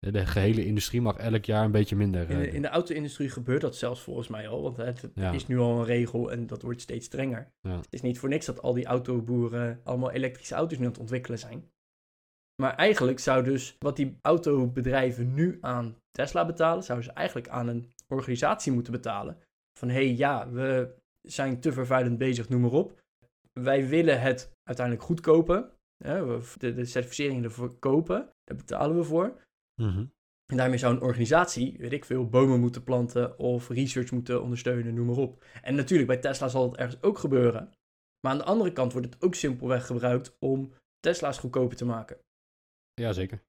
De, 0.00 0.26
gehele 0.26 0.64
industrie 0.64 1.00
mag 1.00 1.16
elk 1.16 1.44
jaar 1.44 1.64
een 1.64 1.70
beetje 1.70 1.96
minder. 1.96 2.30
In 2.30 2.38
de, 2.38 2.46
eh, 2.46 2.54
in 2.54 2.62
de 2.62 2.68
auto-industrie 2.68 3.28
gebeurt 3.28 3.60
dat 3.60 3.76
zelfs 3.76 4.02
volgens 4.02 4.28
mij 4.28 4.48
al, 4.48 4.62
want 4.62 4.76
het 4.76 5.10
Ja. 5.14 5.32
is 5.32 5.46
nu 5.46 5.58
al 5.58 5.78
een 5.78 5.84
regel 5.84 6.30
en 6.30 6.46
dat 6.46 6.62
wordt 6.62 6.80
steeds 6.80 7.06
strenger. 7.06 7.52
Ja. 7.60 7.76
Het 7.76 7.86
is 7.92 8.02
niet 8.02 8.18
voor 8.18 8.28
niks 8.28 8.46
dat 8.46 8.62
al 8.62 8.72
die 8.74 8.86
autoboeren 8.86 9.80
allemaal 9.84 10.10
elektrische 10.10 10.54
auto's 10.54 10.78
nu 10.78 10.84
aan 10.84 10.90
het 10.90 11.00
ontwikkelen 11.00 11.38
zijn. 11.38 11.70
Maar 12.62 12.74
eigenlijk 12.74 13.18
zou 13.18 13.44
dus 13.44 13.76
wat 13.78 13.96
die 13.96 14.18
autobedrijven 14.22 15.34
nu 15.34 15.58
aan 15.60 15.96
Tesla 16.10 16.46
betalen, 16.46 16.82
zouden 16.82 17.06
ze 17.08 17.12
eigenlijk 17.14 17.48
aan 17.48 17.68
een 17.68 17.92
organisatie 18.08 18.72
moeten 18.72 18.92
betalen. 18.92 19.38
Van 19.78 19.88
hé, 19.88 19.94
hey, 19.94 20.14
ja, 20.14 20.50
we 20.50 20.94
zijn 21.28 21.60
te 21.60 21.72
vervuilend 21.72 22.18
bezig, 22.18 22.48
noem 22.48 22.60
maar 22.60 22.72
op. 22.72 22.98
Wij 23.60 23.88
willen 23.88 24.20
het 24.20 24.52
uiteindelijk 24.62 25.06
goedkopen. 25.06 25.70
De, 25.96 26.40
de 26.58 26.84
certificering 26.84 27.44
ervoor 27.44 27.78
kopen, 27.78 28.32
daar 28.44 28.56
betalen 28.56 28.96
we 28.96 29.04
voor. 29.04 29.36
Mhm. 29.80 30.04
En 30.50 30.56
daarmee 30.56 30.78
zou 30.78 30.94
een 30.94 31.02
organisatie, 31.02 31.76
weet 31.78 31.92
ik 31.92 32.04
veel, 32.04 32.28
bomen 32.28 32.60
moeten 32.60 32.84
planten 32.84 33.38
of 33.38 33.68
research 33.68 34.10
moeten 34.10 34.42
ondersteunen, 34.42 34.94
noem 34.94 35.06
maar 35.06 35.16
op. 35.16 35.44
En 35.62 35.74
natuurlijk, 35.74 36.08
bij 36.08 36.18
Tesla 36.18 36.48
zal 36.48 36.70
het 36.70 36.76
ergens 36.76 37.02
ook 37.02 37.18
gebeuren. 37.18 37.72
Maar 38.20 38.32
aan 38.32 38.38
de 38.38 38.44
andere 38.44 38.72
kant 38.72 38.92
wordt 38.92 39.06
het 39.14 39.22
ook 39.22 39.34
simpelweg 39.34 39.86
gebruikt 39.86 40.36
om 40.38 40.74
Tesla's 40.98 41.38
goedkoper 41.38 41.76
te 41.76 41.84
maken. 41.84 42.18
Ja, 42.94 43.12
zeker. 43.12 43.42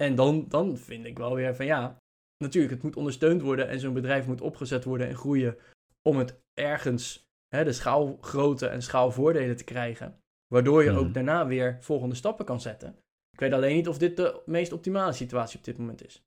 En 0.00 0.14
dan, 0.14 0.48
dan 0.48 0.76
vind 0.76 1.06
ik 1.06 1.18
wel 1.18 1.34
weer 1.34 1.54
van 1.54 1.66
ja, 1.66 1.96
natuurlijk, 2.44 2.74
het 2.74 2.82
moet 2.82 2.96
ondersteund 2.96 3.42
worden 3.42 3.68
en 3.68 3.80
zo'n 3.80 3.94
bedrijf 3.94 4.26
moet 4.26 4.40
opgezet 4.40 4.84
worden 4.84 5.08
en 5.08 5.16
groeien 5.16 5.56
om 6.02 6.16
het 6.16 6.40
ergens 6.54 7.28
hè, 7.48 7.64
de 7.64 7.72
schaalgrootte 7.72 8.66
en 8.66 8.82
schaalvoordelen 8.82 9.56
te 9.56 9.64
krijgen. 9.64 10.18
Waardoor 10.46 10.84
je 10.84 10.90
Mhm. 10.90 10.98
ook 10.98 11.14
daarna 11.14 11.46
weer 11.46 11.78
volgende 11.80 12.14
stappen 12.14 12.44
kan 12.44 12.60
zetten. 12.60 12.98
Ik 13.40 13.46
weet 13.46 13.54
alleen 13.54 13.76
niet 13.76 13.88
of 13.88 13.98
dit 13.98 14.16
de 14.16 14.42
meest 14.46 14.72
optimale 14.72 15.12
situatie 15.12 15.58
op 15.58 15.64
dit 15.64 15.78
moment 15.78 16.04
is. 16.04 16.22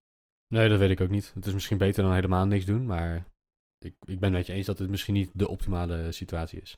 Nee, 0.47 0.69
dat 0.69 0.79
weet 0.79 0.89
ik 0.89 1.01
ook 1.01 1.09
niet. 1.09 1.31
Het 1.33 1.45
is 1.45 1.53
misschien 1.53 1.77
beter 1.77 2.03
dan 2.03 2.13
helemaal 2.13 2.45
niks 2.45 2.65
doen, 2.65 2.85
maar 2.85 3.25
ik, 3.77 3.95
ik 4.05 4.19
ben 4.19 4.29
het 4.29 4.37
met 4.37 4.47
je 4.47 4.53
eens 4.53 4.65
dat 4.65 4.79
het 4.79 4.89
misschien 4.89 5.13
niet 5.13 5.31
de 5.33 5.47
optimale 5.47 6.11
situatie 6.11 6.61
is. 6.61 6.77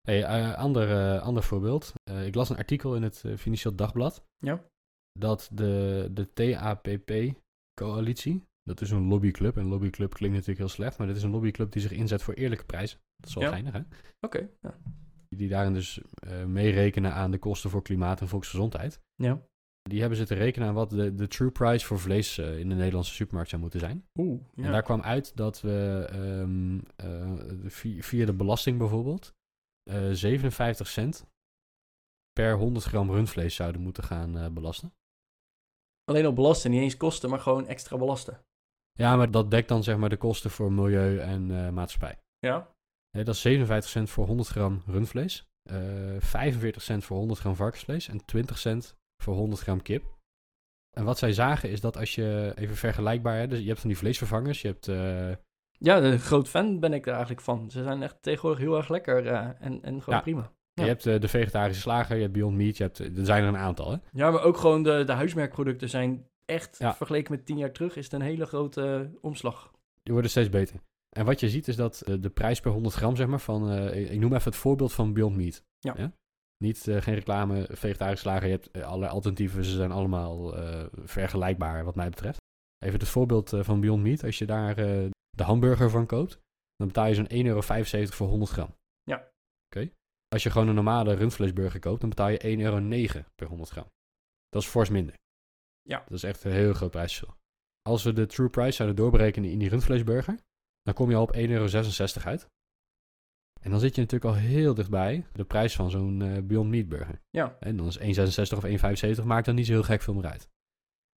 Hey, 0.00 0.24
eh, 0.24 0.54
ander, 0.54 0.90
eh, 0.90 1.22
ander 1.22 1.42
voorbeeld. 1.42 1.92
Eh, 2.04 2.26
ik 2.26 2.34
las 2.34 2.48
een 2.50 2.56
artikel 2.56 2.96
in 2.96 3.02
het 3.02 3.24
Financieel 3.36 3.74
Dagblad. 3.74 4.24
Ja. 4.38 4.64
Dat 5.12 5.48
de, 5.52 6.08
de 6.12 6.32
TAPP-coalitie, 6.32 8.42
dat 8.62 8.80
is 8.80 8.90
een 8.90 9.06
lobbyclub. 9.06 9.56
En 9.56 9.62
een 9.62 9.68
lobbyclub 9.68 10.14
klinkt 10.14 10.34
natuurlijk 10.34 10.60
heel 10.66 10.74
slecht, 10.76 10.98
maar 10.98 11.06
dit 11.06 11.16
is 11.16 11.22
een 11.22 11.30
lobbyclub 11.30 11.72
die 11.72 11.82
zich 11.82 11.92
inzet 11.92 12.22
voor 12.22 12.34
eerlijke 12.34 12.64
prijzen. 12.64 12.98
Dat 13.16 13.28
is 13.28 13.34
wel 13.34 13.44
Ja. 13.44 13.50
geinig, 13.50 13.72
hè? 13.72 13.80
Oké, 14.20 14.48
ja. 14.60 14.78
Die 15.28 15.48
daarin 15.48 15.72
dus 15.72 16.00
eh, 16.12 16.44
meerekenen 16.44 17.12
aan 17.12 17.30
de 17.30 17.38
kosten 17.38 17.70
voor 17.70 17.82
klimaat 17.82 18.20
en 18.20 18.28
volksgezondheid. 18.28 19.00
ja. 19.14 19.42
Die 19.86 20.00
hebben 20.00 20.18
zitten 20.18 20.36
rekenen 20.36 20.68
aan 20.68 20.74
wat 20.74 20.90
de, 20.90 21.14
de 21.14 21.26
true 21.26 21.50
price 21.50 21.86
voor 21.86 21.98
vlees 21.98 22.38
eh, 22.38 22.58
in 22.58 22.68
de 22.68 22.74
Nederlandse 22.74 23.14
supermarkt 23.14 23.48
zou 23.50 23.60
moeten 23.62 23.80
zijn. 23.80 24.06
Oeh, 24.14 24.40
En 24.56 24.72
daar 24.72 24.82
kwam 24.82 25.00
uit 25.00 25.36
dat 25.36 25.60
we 25.60 26.06
ehm, 26.10 26.78
eh, 26.96 27.70
vi- 27.70 28.02
via 28.02 28.26
de 28.26 28.34
belasting 28.34 28.78
bijvoorbeeld 28.78 29.34
eh 29.90 30.08
57 30.12 30.86
cent 30.86 31.26
per 32.32 32.56
100 32.56 32.84
gram 32.84 33.10
rundvlees 33.10 33.54
zouden 33.54 33.80
moeten 33.80 34.04
gaan 34.04 34.54
belasten. 34.54 34.92
Alleen 36.04 36.26
al 36.26 36.32
belasten, 36.32 36.70
niet 36.70 36.80
eens 36.82 36.96
kosten, 36.96 37.30
maar 37.30 37.40
gewoon 37.40 37.66
extra 37.66 37.96
belasten. 37.96 38.44
Ja, 38.92 39.16
maar 39.16 39.30
dat 39.30 39.50
dekt 39.50 39.68
dan 39.68 39.82
zeg 39.82 39.96
maar 39.96 40.08
de 40.08 40.16
kosten 40.16 40.50
voor 40.50 40.72
milieu 40.72 41.18
en 41.18 41.74
maatschappij. 41.74 42.18
Ja? 42.38 42.75
Dat 43.24 43.34
is 43.34 43.40
57 43.40 43.90
cent 43.90 44.10
voor 44.10 44.26
100 44.26 44.48
gram 44.48 44.82
rundvlees, 44.86 45.46
eh 45.62 45.76
45 46.18 46.82
cent 46.82 47.04
voor 47.04 47.16
100 47.16 47.40
gram 47.40 47.54
varkensvlees 47.56 48.08
en 48.08 48.24
20 48.24 48.58
cent 48.58 48.96
voor 49.22 49.34
100 49.34 49.60
gram 49.60 49.82
kip. 49.82 50.14
En 50.96 51.04
wat 51.04 51.18
zij 51.18 51.32
zagen 51.32 51.70
is 51.70 51.80
dat 51.80 51.96
als 51.96 52.14
je 52.14 52.52
even 52.54 52.76
vergelijkbaar, 52.76 53.38
hè, 53.38 53.46
dus 53.46 53.60
je 53.60 53.66
hebt 53.66 53.80
van 53.80 53.88
die 53.88 53.98
vleesvervangers, 53.98 54.62
je 54.62 54.68
hebt 54.68 54.88
eh, 54.88 55.30
Ja, 55.78 56.02
een 56.02 56.18
groot 56.18 56.48
fan 56.48 56.80
ben 56.80 56.92
ik 56.92 57.04
er 57.06 57.12
eigenlijk 57.12 57.40
van. 57.42 57.70
Ze 57.70 57.82
zijn 57.82 58.02
echt 58.02 58.22
tegenwoordig 58.22 58.60
heel 58.60 58.76
erg 58.76 58.88
lekker 58.88 59.26
eh, 59.26 59.48
en, 59.58 59.82
en 59.82 60.02
gewoon 60.02 60.14
Ja. 60.14 60.20
prima. 60.20 60.52
Je 60.72 60.82
hebt 60.82 61.06
eh, 61.06 61.20
de 61.20 61.28
vegetarische 61.28 61.82
slager, 61.82 62.16
je 62.16 62.22
hebt 62.22 62.32
Beyond 62.34 62.56
Meat, 62.56 62.76
je 62.76 62.82
hebt, 62.82 62.98
er 62.98 63.24
zijn 63.26 63.42
er 63.42 63.48
een 63.48 63.56
aantal. 63.56 63.90
Hè? 63.90 63.96
Ja, 64.12 64.30
maar 64.30 64.42
ook 64.42 64.56
gewoon 64.56 64.82
de, 64.82 65.02
de 65.04 65.12
huismerkproducten 65.12 65.88
zijn 65.88 66.28
echt, 66.44 66.78
Ja. 66.78 66.94
vergeleken 66.94 67.32
met 67.32 67.46
tien 67.46 67.58
jaar 67.58 67.72
terug, 67.72 67.96
is 67.96 68.04
het 68.04 68.12
een 68.12 68.20
hele 68.20 68.46
grote 68.46 69.08
eh, 69.12 69.22
omslag. 69.24 69.70
Die 70.02 70.12
worden 70.12 70.30
steeds 70.30 70.48
beter. 70.48 70.76
En 71.08 71.24
wat 71.24 71.40
je 71.40 71.48
ziet 71.50 71.68
is 71.68 71.76
dat 71.76 72.02
de, 72.04 72.20
de 72.20 72.30
prijs 72.30 72.60
per 72.60 72.70
100 72.72 72.94
gram, 72.94 73.16
zeg 73.16 73.26
maar, 73.26 73.40
van, 73.40 73.70
eh, 73.70 74.12
ik- 74.12 74.20
noem 74.20 74.32
even 74.34 74.44
het 74.50 74.56
voorbeeld 74.60 74.92
van 74.92 75.12
Beyond 75.12 75.36
Meat. 75.36 75.62
Ja. 75.78 76.12
Niet, 76.64 76.88
eh, 76.88 77.00
geen 77.02 77.14
reclame, 77.14 77.68
vegetarische 77.72 78.22
slager, 78.28 78.46
je 78.46 78.52
hebt 78.52 78.70
eh, 78.70 78.82
allerlei 78.82 79.12
alternatieven, 79.12 79.64
ze 79.64 79.76
zijn 79.76 79.90
allemaal 79.92 80.56
eh, 80.56 80.86
vergelijkbaar 81.04 81.84
wat 81.84 81.94
mij 81.94 82.08
betreft. 82.08 82.38
Even 82.84 82.98
het 82.98 83.08
voorbeeld 83.08 83.52
eh, 83.52 83.62
van 83.62 83.80
Beyond 83.80 84.02
Meat, 84.02 84.24
als 84.24 84.38
je 84.38 84.46
daar 84.46 84.78
eh, 84.78 85.08
de 85.30 85.42
hamburger 85.42 85.90
van 85.90 86.06
koopt, 86.06 86.38
dan 86.76 86.86
betaal 86.86 87.06
je 87.06 87.14
zo'n 87.14 87.28
1,75 87.30 87.46
euro 87.46 87.60
voor 88.16 88.28
100 88.28 88.50
gram. 88.50 88.74
Ja. 89.02 89.30
Oké. 89.74 89.90
Als 90.28 90.42
je 90.42 90.50
gewoon 90.50 90.68
een 90.68 90.74
normale 90.74 91.14
rundvleesburger 91.14 91.80
koopt, 91.80 92.00
dan 92.00 92.08
betaal 92.08 92.28
je 92.28 92.38
1,09 92.38 92.62
euro 92.62 93.24
per 93.34 93.46
100 93.48 93.70
gram. 93.70 93.86
Dat 94.48 94.62
is 94.62 94.68
fors 94.68 94.88
minder. 94.90 95.14
Ja. 95.82 95.98
Dat 95.98 96.12
is 96.12 96.22
echt 96.22 96.44
een 96.44 96.52
heel 96.52 96.72
groot 96.72 96.90
prijsverschil. 96.90 97.36
Als 97.88 98.02
we 98.02 98.12
de 98.12 98.26
true 98.26 98.48
price 98.48 98.72
zouden 98.72 98.96
doorberekenen 98.96 99.50
in 99.50 99.58
die 99.58 99.68
rundvleesburger, 99.68 100.38
dan 100.86 100.94
kom 100.94 101.10
je 101.10 101.16
al 101.16 101.22
op 101.22 101.34
1,66 101.34 101.40
euro 101.40 101.68
uit. 102.24 102.48
En 103.60 103.70
dan 103.70 103.80
zit 103.80 103.94
je 103.94 104.00
natuurlijk 104.00 104.34
al 104.34 104.40
heel 104.40 104.74
dichtbij 104.74 105.26
de 105.32 105.44
prijs 105.44 105.74
van 105.76 105.90
zo'n 105.90 106.22
eh, 106.22 106.42
Beyond 106.42 106.70
Meat 106.70 106.88
burger. 106.88 107.20
Ja. 107.30 107.56
En 107.60 107.76
dan 107.76 107.86
is 107.86 107.98
1,66 107.98 108.56
of 108.56 109.18
1,75 109.18 109.24
maakt 109.24 109.46
dan 109.46 109.54
niet 109.54 109.66
zo 109.66 109.72
heel 109.72 109.82
gek 109.82 110.02
veel 110.02 110.14
meer 110.14 110.26
uit. 110.26 110.48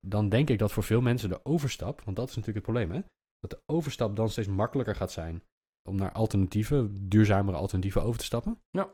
Dan 0.08 0.30
denk 0.30 0.50
ik 0.50 0.60
dat 0.60 0.72
voor 0.72 0.84
veel 0.84 1.02
mensen 1.02 1.30
de 1.30 1.46
overstap, 1.46 2.02
want 2.02 2.18
dat 2.18 2.30
is 2.30 2.36
natuurlijk 2.36 2.66
het 2.66 2.76
probleem, 2.76 2.92
hè? 2.92 3.02
Dat 3.40 3.50
de 3.50 3.62
overstap 3.66 4.16
dan 4.16 4.30
steeds 4.30 4.48
makkelijker 4.48 4.96
gaat 4.96 5.12
zijn 5.12 5.44
om 5.90 5.96
naar 5.96 6.12
alternatieven, 6.12 7.10
duurzamere 7.10 7.58
alternatieven 7.58 8.04
over 8.04 8.20
te 8.20 8.26
stappen. 8.26 8.62
Ja. 8.70 8.94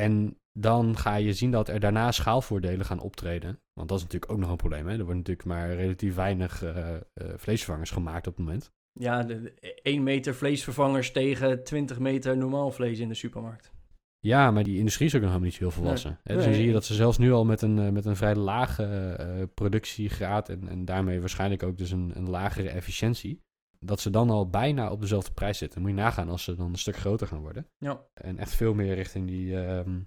En 0.00 0.38
dan 0.52 0.96
ga 0.96 1.14
je 1.14 1.32
zien 1.32 1.50
dat 1.50 1.68
er 1.68 1.80
daarna 1.80 2.12
schaalvoordelen 2.12 2.86
gaan 2.86 3.00
optreden. 3.00 3.60
Want 3.72 3.88
dat 3.88 3.98
is 3.98 4.04
natuurlijk 4.04 4.32
ook 4.32 4.38
nog 4.38 4.50
een 4.50 4.56
probleem. 4.56 4.86
Hè? 4.86 4.92
Er 4.92 4.98
worden 4.98 5.16
natuurlijk 5.16 5.48
maar 5.48 5.74
relatief 5.74 6.14
weinig 6.14 6.62
eh, 6.62 6.96
vleesvervangers 7.36 7.90
gemaakt 7.90 8.26
op 8.26 8.36
het 8.36 8.44
moment. 8.44 8.72
Ja, 8.98 9.22
de, 9.22 9.40
de 9.40 9.74
1 9.82 10.02
meter 10.02 10.34
vleesvervangers 10.34 11.12
tegen 11.12 11.64
20 11.64 11.98
meter 11.98 12.36
normaal 12.36 12.70
vlees 12.70 12.98
in 12.98 13.08
de 13.08 13.14
supermarkt. 13.14 13.72
Ja, 14.20 14.50
maar 14.50 14.64
die 14.64 14.78
industrie 14.78 15.06
is 15.06 15.14
ook 15.14 15.20
nog 15.20 15.30
helemaal 15.30 15.48
niet 15.50 15.58
zo 15.58 15.64
heel 15.64 15.74
volwassen. 15.82 16.18
Hè? 16.22 16.34
Dus 16.34 16.42
dan 16.42 16.52
Nee. 16.52 16.54
zie 16.60 16.66
je 16.66 16.72
dat 16.72 16.84
ze 16.84 16.94
zelfs 16.94 17.18
nu 17.18 17.32
al 17.32 17.44
met 17.44 17.62
een, 17.62 17.78
eh, 17.78 17.88
met 17.88 18.04
een 18.04 18.16
vrij 18.16 18.34
lage 18.34 18.84
eh, 18.84 19.42
productiegraad 19.54 20.48
en, 20.48 20.68
en 20.68 20.84
daarmee 20.84 21.20
waarschijnlijk 21.20 21.62
ook 21.62 21.78
dus 21.78 21.90
een, 21.90 22.12
een 22.16 22.30
lagere 22.30 22.68
efficiëntie, 22.68 23.42
dat 23.80 24.00
ze 24.00 24.10
dan 24.10 24.30
al 24.30 24.48
bijna 24.50 24.90
op 24.90 25.00
dezelfde 25.00 25.32
prijs 25.32 25.58
zitten. 25.58 25.80
Moet 25.80 25.90
je 25.90 25.96
nagaan 25.96 26.28
als 26.28 26.42
ze 26.44 26.54
dan 26.54 26.68
een 26.68 26.78
stuk 26.78 26.96
groter 26.96 27.26
gaan 27.26 27.40
worden. 27.40 27.66
Ja. 27.78 28.04
En 28.14 28.38
echt 28.38 28.54
veel 28.54 28.74
meer 28.74 28.94
richting 28.94 29.26
die, 29.26 29.60
ehm, 29.60 30.00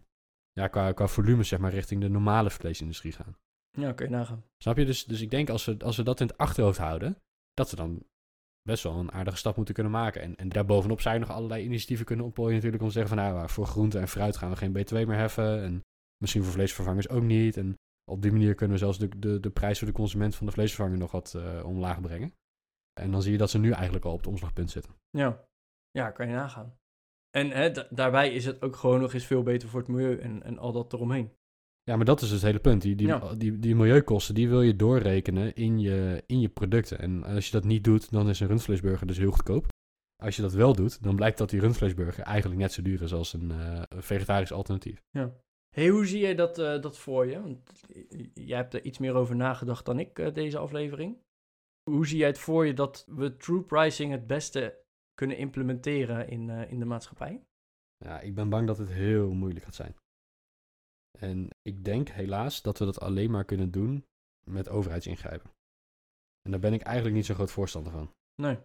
ja, 0.52 0.68
qua, 0.68 0.92
qua 0.92 1.08
volume 1.08 1.44
zeg 1.44 1.60
maar, 1.60 1.72
richting 1.72 2.02
de 2.02 2.10
normale 2.10 2.50
vleesindustrie 2.50 3.12
gaan. 3.12 3.36
Ja, 3.72 3.94
kun 3.94 4.06
je 4.06 4.12
nagaan. 4.12 4.44
Snap 4.58 4.78
je? 4.78 4.86
Dus, 4.86 5.06
dus 5.06 5.22
ik 5.22 5.30
denk 5.30 5.50
als 5.50 5.66
we, 5.66 5.76
als 5.80 5.98
we 5.98 6.04
dat 6.04 6.20
in 6.20 6.28
het 6.28 6.38
achterhoofd 6.38 6.78
houden, 6.78 7.18
dat 7.54 7.70
we 7.70 7.76
dan 7.76 8.04
best 8.62 8.84
wel 8.84 9.00
een 9.00 9.12
aardige 9.12 9.38
stap 9.38 9.56
moeten 9.56 9.74
kunnen 9.74 9.92
maken. 9.94 10.22
En, 10.22 10.36
en 10.36 10.50
daarbovenop 10.50 11.02
zou 11.02 11.14
je 11.14 11.20
nog 11.20 11.32
allerlei 11.32 11.64
initiatieven 11.64 12.06
kunnen 12.06 12.26
ontplooien 12.26 12.56
natuurlijk 12.56 12.82
om 12.82 12.88
te 12.88 12.94
zeggen 12.94 13.16
van 13.16 13.26
nou, 13.26 13.50
voor 13.50 13.66
groente 13.66 14.00
en 14.00 14.08
fruit 14.08 14.38
gaan 14.38 14.50
we 14.50 14.56
geen 14.56 14.72
BTW 14.72 14.96
meer 14.96 15.16
heffen. 15.16 15.64
En 15.64 15.84
misschien 16.18 16.44
voor 16.44 16.54
vleesvervangers 16.54 17.10
ook 17.10 17.24
niet. 17.24 17.58
En 17.58 17.78
op 18.12 18.22
die 18.22 18.32
manier 18.32 18.56
kunnen 18.56 18.78
we 18.78 18.84
zelfs 18.84 18.98
de, 18.98 19.20
de, 19.20 19.40
de 19.40 19.50
prijs 19.50 19.78
voor 19.78 19.88
de 19.88 19.94
consument 19.94 20.36
van 20.36 20.46
de 20.46 20.52
vleesvervanger 20.52 20.98
nog 20.98 21.12
wat 21.12 21.34
eh, 21.34 21.66
omlaag 21.66 22.02
brengen. 22.02 22.34
En 23.00 23.12
dan 23.12 23.22
zie 23.22 23.32
je 23.32 23.38
dat 23.38 23.50
ze 23.50 23.60
nu 23.60 23.72
eigenlijk 23.72 24.06
al 24.06 24.12
op 24.12 24.18
het 24.18 24.28
omslagpunt 24.28 24.72
zitten. 24.72 24.96
Ja, 25.10 25.48
ja 25.92 26.12
kan 26.12 26.28
je 26.28 26.34
nagaan. 26.34 26.80
En 27.30 27.50
hè, 27.50 27.72
da- 27.72 27.88
daarbij 27.90 28.34
is 28.34 28.46
het 28.46 28.62
ook 28.62 28.76
gewoon 28.76 29.00
nog 29.00 29.14
eens 29.14 29.26
veel 29.26 29.44
beter 29.44 29.70
voor 29.70 29.80
het 29.80 29.90
milieu 29.90 30.18
en, 30.18 30.44
en 30.44 30.58
al 30.58 30.72
dat 30.72 30.94
eromheen. 30.94 31.32
Ja, 31.92 31.98
maar 31.98 32.06
dat 32.06 32.22
is 32.22 32.30
dus 32.30 32.38
het 32.38 32.48
hele 32.48 32.60
punt. 32.60 32.82
Die, 32.82 32.96
die, 32.96 33.08
Ja. 33.08 33.36
die, 33.36 33.60
die 33.60 33.76
milieukosten, 33.76 34.36
die 34.36 34.50
wil 34.50 34.62
je 34.62 34.76
doorrekenen 34.76 35.56
in 35.56 35.80
je, 35.80 36.24
in 36.26 36.40
je 36.40 36.50
producten. 36.50 37.00
En 37.00 37.24
als 37.24 37.46
je 37.46 37.52
dat 37.52 37.64
niet 37.64 37.84
doet, 37.84 38.12
dan 38.12 38.30
is 38.30 38.40
een 38.40 38.48
rundvleesburger 38.48 39.08
dus 39.08 39.18
heel 39.18 39.32
goedkoop. 39.32 39.68
Als 40.24 40.36
je 40.36 40.42
dat 40.42 40.54
wel 40.54 40.74
doet, 40.76 41.04
dan 41.04 41.16
blijkt 41.16 41.38
dat 41.38 41.50
die 41.50 41.60
rundvleesburger 41.60 42.24
eigenlijk 42.24 42.60
net 42.60 42.72
zo 42.74 42.82
duur 42.82 43.02
is 43.02 43.14
als 43.14 43.34
een 43.34 43.52
eh, 43.52 43.82
vegetarisch 43.90 44.52
alternatief. 44.52 45.02
Ja. 45.10 45.34
hey, 45.76 45.88
hoe 45.88 46.06
zie 46.06 46.20
jij 46.20 46.36
dat, 46.36 46.58
eh, 46.60 46.82
dat 46.82 46.98
voor 46.98 47.26
je? 47.26 47.42
Want 47.42 47.72
jij 48.34 48.58
hebt 48.58 48.74
er 48.74 48.84
iets 48.84 48.98
meer 48.98 49.14
over 49.14 49.36
nagedacht 49.36 49.86
dan 49.86 50.00
ik, 50.00 50.20
eh, 50.20 50.34
deze 50.34 50.58
aflevering. 50.58 51.18
Hoe 51.90 52.08
zie 52.08 52.18
jij 52.18 52.28
het 52.28 52.40
voor 52.40 52.66
je 52.66 52.74
dat 52.74 53.06
we 53.08 53.38
true 53.38 53.62
pricing 53.62 54.12
het 54.12 54.28
beste 54.28 54.84
kunnen 55.14 55.38
implementeren 55.38 56.28
in, 56.30 56.50
in 56.50 56.80
de 56.80 56.86
maatschappij? 56.86 57.44
Ja, 57.98 58.20
ik 58.20 58.36
ben 58.36 58.50
bang 58.50 58.68
dat 58.68 58.78
het 58.78 58.90
heel 58.90 59.34
moeilijk 59.34 59.66
gaat 59.66 59.76
zijn. 59.76 59.96
En 61.20 61.48
ik 61.62 61.86
denk 61.86 62.10
helaas 62.10 62.62
dat 62.62 62.78
we 62.80 62.86
dat 62.86 63.00
alleen 63.00 63.32
maar 63.32 63.46
kunnen 63.46 63.72
doen 63.72 64.06
met 64.46 64.70
overheidsingrijpen. 64.70 65.50
En 66.42 66.52
daar 66.52 66.60
ben 66.60 66.74
ik 66.74 66.82
eigenlijk 66.82 67.16
niet 67.16 67.26
zo'n 67.26 67.36
groot 67.36 67.52
voorstander 67.52 67.92
van. 67.92 68.12
Nee. 68.42 68.58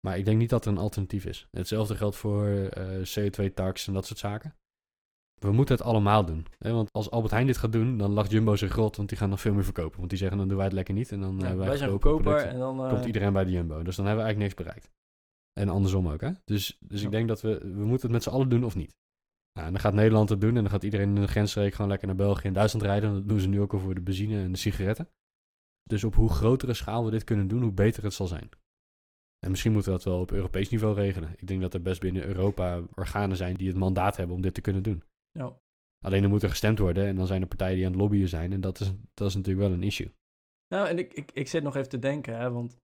Maar 0.00 0.18
ik 0.18 0.24
denk 0.24 0.38
niet 0.38 0.50
dat 0.50 0.64
er 0.64 0.72
een 0.72 0.78
alternatief 0.78 1.24
is. 1.24 1.48
Hetzelfde 1.50 1.94
geldt 1.96 2.16
voor 2.16 2.46
eh, 2.48 2.98
CO2-tax 3.18 3.86
en 3.86 3.92
dat 3.92 4.06
soort 4.06 4.18
zaken. 4.18 4.54
We 5.40 5.52
moeten 5.52 5.74
het 5.76 5.84
allemaal 5.84 6.24
doen. 6.24 6.46
Hè? 6.58 6.72
Want 6.72 6.88
als 6.92 7.10
Albert 7.10 7.32
Heijn 7.32 7.46
dit 7.46 7.56
gaat 7.56 7.72
doen, 7.72 7.98
dan 7.98 8.10
lacht 8.12 8.30
Jumbo 8.30 8.56
zich 8.56 8.74
rot, 8.74 8.96
want 8.96 9.08
die 9.08 9.18
gaan 9.18 9.28
nog 9.28 9.40
veel 9.40 9.54
meer 9.54 9.64
verkopen. 9.64 9.96
Want 9.98 10.08
die 10.10 10.18
zeggen, 10.18 10.38
dan 10.38 10.46
doen 10.48 10.56
wij 10.56 10.66
het 10.66 10.74
lekker 10.74 10.94
niet. 10.94 11.12
En 11.12 11.20
dan 11.20 11.34
Ja, 11.34 11.38
hebben 11.40 11.58
wij, 11.58 11.68
wij 11.68 11.76
zijn 11.76 11.90
goedkoper 11.90 12.36
en 12.46 12.58
dan... 12.58 12.80
eh, 12.84 12.88
Komt 12.88 13.04
iedereen 13.04 13.32
bij 13.32 13.44
de 13.44 13.50
Jumbo. 13.50 13.82
Dus 13.82 13.96
dan 13.96 14.06
hebben 14.06 14.24
we 14.24 14.30
eigenlijk 14.30 14.38
niks 14.38 14.54
bereikt. 14.54 14.90
En 15.52 15.68
andersom 15.68 16.08
ook, 16.08 16.20
hè? 16.20 16.30
Dus, 16.44 16.76
dus 16.80 17.00
Ja. 17.00 17.06
ik 17.06 17.12
denk 17.12 17.28
dat 17.28 17.40
we, 17.40 17.58
we 17.58 17.84
moeten 17.84 18.00
het 18.06 18.10
met 18.10 18.22
z'n 18.22 18.30
allen 18.30 18.48
doen 18.48 18.64
of 18.64 18.74
niet. 18.74 18.96
Nou, 19.56 19.68
en 19.68 19.74
dan 19.74 19.82
gaat 19.82 19.94
Nederland 19.94 20.28
het 20.28 20.40
doen 20.40 20.56
en 20.56 20.62
dan 20.62 20.70
gaat 20.70 20.82
iedereen 20.82 21.08
in 21.08 21.20
de 21.20 21.28
grensstreek 21.28 21.74
gewoon 21.74 21.90
lekker 21.90 22.06
naar 22.06 22.16
België 22.16 22.46
en 22.46 22.52
Duitsland 22.52 22.86
rijden. 22.86 23.12
Dat 23.12 23.28
doen 23.28 23.40
ze 23.40 23.48
nu 23.48 23.60
ook 23.60 23.72
al 23.72 23.78
voor 23.78 23.94
de 23.94 24.00
benzine 24.00 24.42
en 24.42 24.52
de 24.52 24.58
sigaretten. 24.58 25.08
Dus 25.82 26.04
op 26.04 26.14
hoe 26.14 26.28
grotere 26.28 26.74
schaal 26.74 27.04
we 27.04 27.10
dit 27.10 27.24
kunnen 27.24 27.48
doen, 27.48 27.62
hoe 27.62 27.72
beter 27.72 28.02
het 28.02 28.12
zal 28.12 28.26
zijn. 28.26 28.48
En 29.38 29.50
misschien 29.50 29.72
moeten 29.72 29.92
we 29.92 29.96
dat 29.96 30.06
wel 30.06 30.20
op 30.20 30.32
Europees 30.32 30.68
niveau 30.68 30.94
regelen. 30.94 31.34
Ik 31.36 31.46
denk 31.46 31.60
dat 31.60 31.74
er 31.74 31.82
best 31.82 32.00
binnen 32.00 32.26
Europa 32.26 32.82
organen 32.94 33.36
zijn 33.36 33.56
die 33.56 33.68
het 33.68 33.76
mandaat 33.76 34.16
hebben 34.16 34.36
om 34.36 34.42
dit 34.42 34.54
te 34.54 34.60
kunnen 34.60 34.82
doen. 34.82 35.02
ja. 35.32 35.58
Alleen 36.04 36.22
dan 36.22 36.30
moet 36.30 36.42
er 36.42 36.48
gestemd 36.48 36.78
worden 36.78 37.06
en 37.06 37.16
dan 37.16 37.26
zijn 37.26 37.42
er 37.42 37.48
partijen 37.48 37.76
die 37.76 37.84
aan 37.84 37.92
het 37.92 38.00
lobbyen 38.00 38.28
zijn. 38.28 38.52
En 38.52 38.60
dat 38.60 38.80
is, 38.80 38.92
dat 39.14 39.28
is 39.28 39.34
natuurlijk 39.34 39.68
wel 39.68 39.76
een 39.76 39.82
issue. 39.82 40.14
Nou, 40.68 40.88
en 40.88 40.98
ik, 40.98 41.12
ik, 41.12 41.32
ik 41.32 41.48
zit 41.48 41.62
nog 41.62 41.76
even 41.76 41.88
te 41.88 41.98
denken, 41.98 42.38
hè, 42.38 42.50
want 42.50 42.76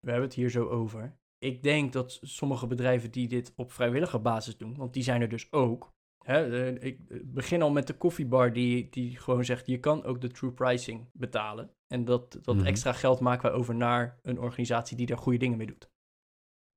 we 0.00 0.10
hebben 0.10 0.28
het 0.28 0.36
hier 0.36 0.50
zo 0.50 0.68
over. 0.68 1.18
Ik 1.38 1.62
denk 1.62 1.92
dat 1.92 2.18
sommige 2.22 2.66
bedrijven 2.66 3.10
die 3.10 3.28
dit 3.28 3.52
op 3.56 3.72
vrijwillige 3.72 4.18
basis 4.18 4.56
doen, 4.56 4.76
want 4.76 4.92
die 4.92 5.02
zijn 5.02 5.20
er 5.20 5.28
dus 5.28 5.52
ook. 5.52 5.92
Hè, 6.28 6.66
eh, 6.76 6.88
ik 6.88 6.98
begin 7.34 7.62
al 7.62 7.70
met 7.70 7.86
de 7.86 7.94
koffiebar 7.96 8.52
die, 8.52 8.88
die 8.90 9.16
gewoon 9.16 9.44
zegt, 9.44 9.66
je 9.66 9.78
kan 9.80 10.04
ook 10.04 10.20
de 10.20 10.28
true 10.30 10.52
pricing 10.52 11.08
betalen. 11.12 11.70
En 11.86 12.04
dat, 12.04 12.38
dat 12.42 12.56
Mhm. 12.56 12.66
extra 12.66 12.92
geld 12.92 13.20
maken 13.20 13.42
wij 13.50 13.58
over 13.58 13.74
naar 13.74 14.18
een 14.22 14.38
organisatie 14.40 14.96
die 14.96 15.06
daar 15.06 15.18
goede 15.18 15.38
dingen 15.38 15.58
mee 15.58 15.66
doet. 15.66 15.90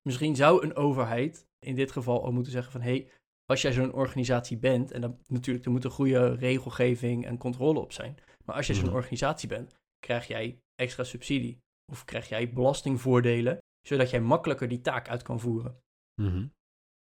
Misschien 0.02 0.36
zou 0.36 0.62
een 0.64 0.74
overheid 0.76 1.46
in 1.58 1.74
dit 1.74 1.92
geval 1.92 2.24
al 2.24 2.32
moeten 2.32 2.52
zeggen 2.52 2.72
van, 2.72 2.80
hé, 2.80 2.90
hey, 2.90 3.10
als 3.44 3.62
jij 3.62 3.72
zo'n 3.72 3.92
organisatie 3.92 4.58
bent, 4.58 4.90
en 4.90 5.00
dan 5.00 5.18
natuurlijk, 5.26 5.64
er 5.66 5.70
moet 5.70 5.84
een 5.84 5.90
goede 5.90 6.34
regelgeving 6.34 7.26
en 7.26 7.38
controle 7.38 7.80
op 7.80 7.92
zijn. 7.92 8.16
Maar 8.44 8.56
als 8.56 8.66
jij 8.66 8.76
zo'n 8.76 8.84
Mhm. 8.86 8.94
organisatie 8.94 9.48
bent, 9.48 9.74
krijg 9.98 10.26
jij 10.26 10.58
extra 10.74 11.04
subsidie 11.04 11.58
of 11.92 12.04
krijg 12.04 12.28
jij 12.28 12.52
belastingvoordelen, 12.52 13.58
zodat 13.86 14.10
jij 14.10 14.20
makkelijker 14.20 14.68
die 14.68 14.80
taak 14.80 15.08
uit 15.08 15.22
kan 15.22 15.40
voeren. 15.40 15.80
Mhm. 16.20 16.46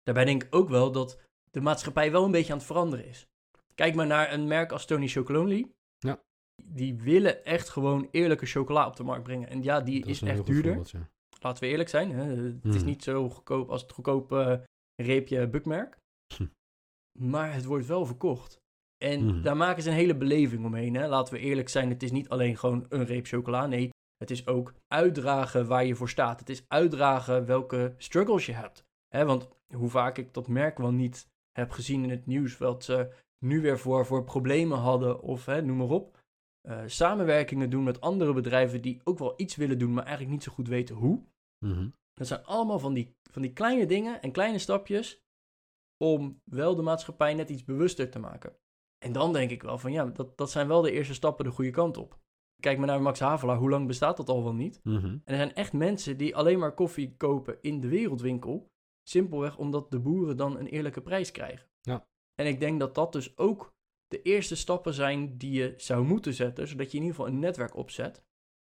Daarbij 0.03 0.25
denk 0.25 0.43
ik 0.43 0.55
ook 0.55 0.69
wel 0.69 0.93
dat 0.93 1.21
de 1.53 1.61
maatschappij 1.61 2.11
wel 2.13 2.25
een 2.25 2.31
beetje 2.31 2.53
aan 2.53 2.59
het 2.59 2.67
veranderen 2.67 3.07
is. 3.07 3.27
Kijk 3.75 3.95
maar 3.95 4.07
naar 4.07 4.33
een 4.33 4.47
merk 4.47 4.73
als 4.73 4.87
Tony 4.87 5.09
Chocolonely. 5.09 5.71
Ja. 5.99 6.23
Die 6.65 6.95
willen 6.95 7.45
echt 7.45 7.69
gewoon 7.69 8.09
eerlijke 8.11 8.47
chocola 8.47 8.87
op 8.87 8.97
de 8.97 9.03
markt 9.03 9.23
brengen. 9.23 9.49
En 9.49 9.63
ja, 9.63 9.81
die 9.81 10.01
Dat 10.01 10.09
is, 10.09 10.23
echt 10.23 10.47
duurder. 10.47 10.81
ja. 10.93 11.09
Laten 11.41 11.63
we 11.63 11.69
eerlijk 11.69 11.89
zijn. 11.89 12.11
Hè? 12.11 12.25
Het 12.25 12.65
is 12.65 12.77
Mhm. 12.77 12.85
niet 12.85 13.03
zo 13.03 13.29
goedkoop 13.31 13.71
als 13.71 13.83
het 13.83 13.93
goedkope 13.93 14.65
reepje 15.03 15.49
bukmerk. 15.49 15.97
Hm. 16.37 16.47
Maar 17.19 17.53
het 17.55 17.65
wordt 17.65 17.87
wel 17.87 18.07
verkocht. 18.07 18.61
En 19.05 19.25
Mhm. 19.25 19.43
daar 19.43 19.57
maken 19.57 19.83
ze 19.83 19.89
een 19.89 19.95
hele 19.97 20.17
beleving 20.17 20.65
omheen. 20.65 20.95
Hè? 20.95 21.07
Laten 21.09 21.35
we 21.35 21.41
eerlijk 21.41 21.69
zijn, 21.69 21.89
het 21.89 22.03
is 22.03 22.11
niet 22.11 22.29
alleen 22.29 22.57
gewoon 22.57 22.87
een 22.89 23.05
reep 23.05 23.27
chocola. 23.27 23.67
Nee, 23.67 23.91
het 24.17 24.31
is 24.31 24.47
ook 24.47 24.75
uitdragen 24.87 25.67
waar 25.67 25.85
je 25.85 25.95
voor 25.95 26.09
staat. 26.09 26.41
Het 26.41 26.49
is 26.49 26.65
uitdragen 26.69 27.47
welke 27.47 27.95
struggles 27.97 28.47
je 28.47 28.53
hebt. 28.53 28.85
Hè? 29.09 29.25
Want 29.25 29.49
hoe 29.75 29.91
vaak 29.91 30.19
ik 30.19 30.35
dat 30.35 30.49
merk 30.49 30.79
wel 30.79 30.93
niet 30.93 31.27
heb 31.53 31.71
gezien 31.71 32.03
in 32.03 32.11
het 32.11 32.27
nieuws, 32.27 32.59
wat 32.59 32.85
ze 32.85 33.15
nu 33.39 33.61
weer 33.61 33.79
voor, 33.79 34.07
voor 34.07 34.25
problemen 34.25 34.79
hadden 34.79 35.21
of 35.21 35.47
hè, 35.47 35.63
noem 35.63 35.77
maar 35.77 35.89
op. 35.89 36.21
Eh, 36.69 36.83
samenwerkingen 36.87 37.71
doen 37.71 37.85
met 37.85 38.01
andere 38.01 38.33
bedrijven 38.33 38.83
die 38.83 39.01
ook 39.05 39.19
wel 39.19 39.35
iets 39.37 39.57
willen 39.57 39.79
doen, 39.79 39.93
maar 39.93 40.05
eigenlijk 40.05 40.33
niet 40.33 40.43
zo 40.43 40.53
goed 40.53 40.69
weten 40.69 40.95
hoe. 40.95 41.25
Mhm. 41.65 41.89
Dat 42.15 42.27
zijn 42.27 42.45
allemaal 42.45 42.79
van 42.79 42.93
die, 42.93 43.17
van 43.31 43.43
die 43.43 43.53
kleine 43.53 43.87
dingen 43.87 44.23
en 44.23 44.33
kleine 44.33 44.59
stapjes 44.59 45.23
om 45.97 46.41
wel 46.45 46.75
de 46.75 46.83
maatschappij 46.83 47.35
net 47.35 47.51
iets 47.51 47.65
bewuster 47.65 48.11
te 48.11 48.19
maken. 48.19 48.57
En 48.99 49.13
dan 49.13 49.33
denk 49.33 49.51
ik 49.51 49.63
wel 49.63 49.79
van 49.79 49.93
ja, 49.93 50.05
dat, 50.05 50.37
dat 50.37 50.51
zijn 50.51 50.69
wel 50.69 50.83
de 50.83 50.93
eerste 50.93 51.15
stappen 51.15 51.45
de 51.45 51.51
goede 51.51 51.71
kant 51.71 51.97
op. 51.97 52.21
Kijk 52.61 52.79
maar 52.79 52.87
naar 52.87 53.03
Max 53.03 53.21
Havelaar, 53.21 53.57
hoe 53.57 53.71
lang 53.71 53.87
bestaat 53.87 54.17
dat 54.17 54.29
al 54.29 54.43
wel 54.43 54.55
niet? 54.55 54.81
Mhm. 54.85 55.07
En 55.07 55.21
er 55.25 55.37
zijn 55.37 55.55
echt 55.55 55.73
mensen 55.73 56.17
die 56.17 56.37
alleen 56.37 56.59
maar 56.59 56.75
koffie 56.75 57.17
kopen 57.17 57.59
in 57.61 57.81
de 57.81 57.89
wereldwinkel. 57.89 58.72
Simpelweg 59.09 59.59
omdat 59.59 59.91
de 59.91 60.01
boeren 60.01 60.37
dan 60.37 60.59
een 60.59 60.67
eerlijke 60.67 61.03
prijs 61.03 61.31
krijgen. 61.31 61.69
Ja. 61.81 62.07
En 62.35 62.47
ik 62.47 62.61
denk 62.61 62.81
dat 62.81 62.95
dat 62.95 63.13
dus 63.13 63.39
ook 63.39 63.73
de 64.07 64.23
eerste 64.23 64.57
stappen 64.57 64.95
zijn 64.95 65.39
die 65.39 65.53
je 65.53 65.75
zou 65.77 66.05
moeten 66.05 66.35
zetten, 66.35 66.69
zodat 66.69 66.91
je 66.91 66.97
in 66.97 67.03
ieder 67.03 67.17
geval 67.17 67.33
een 67.33 67.39
netwerk 67.39 67.77
opzet. 67.77 68.23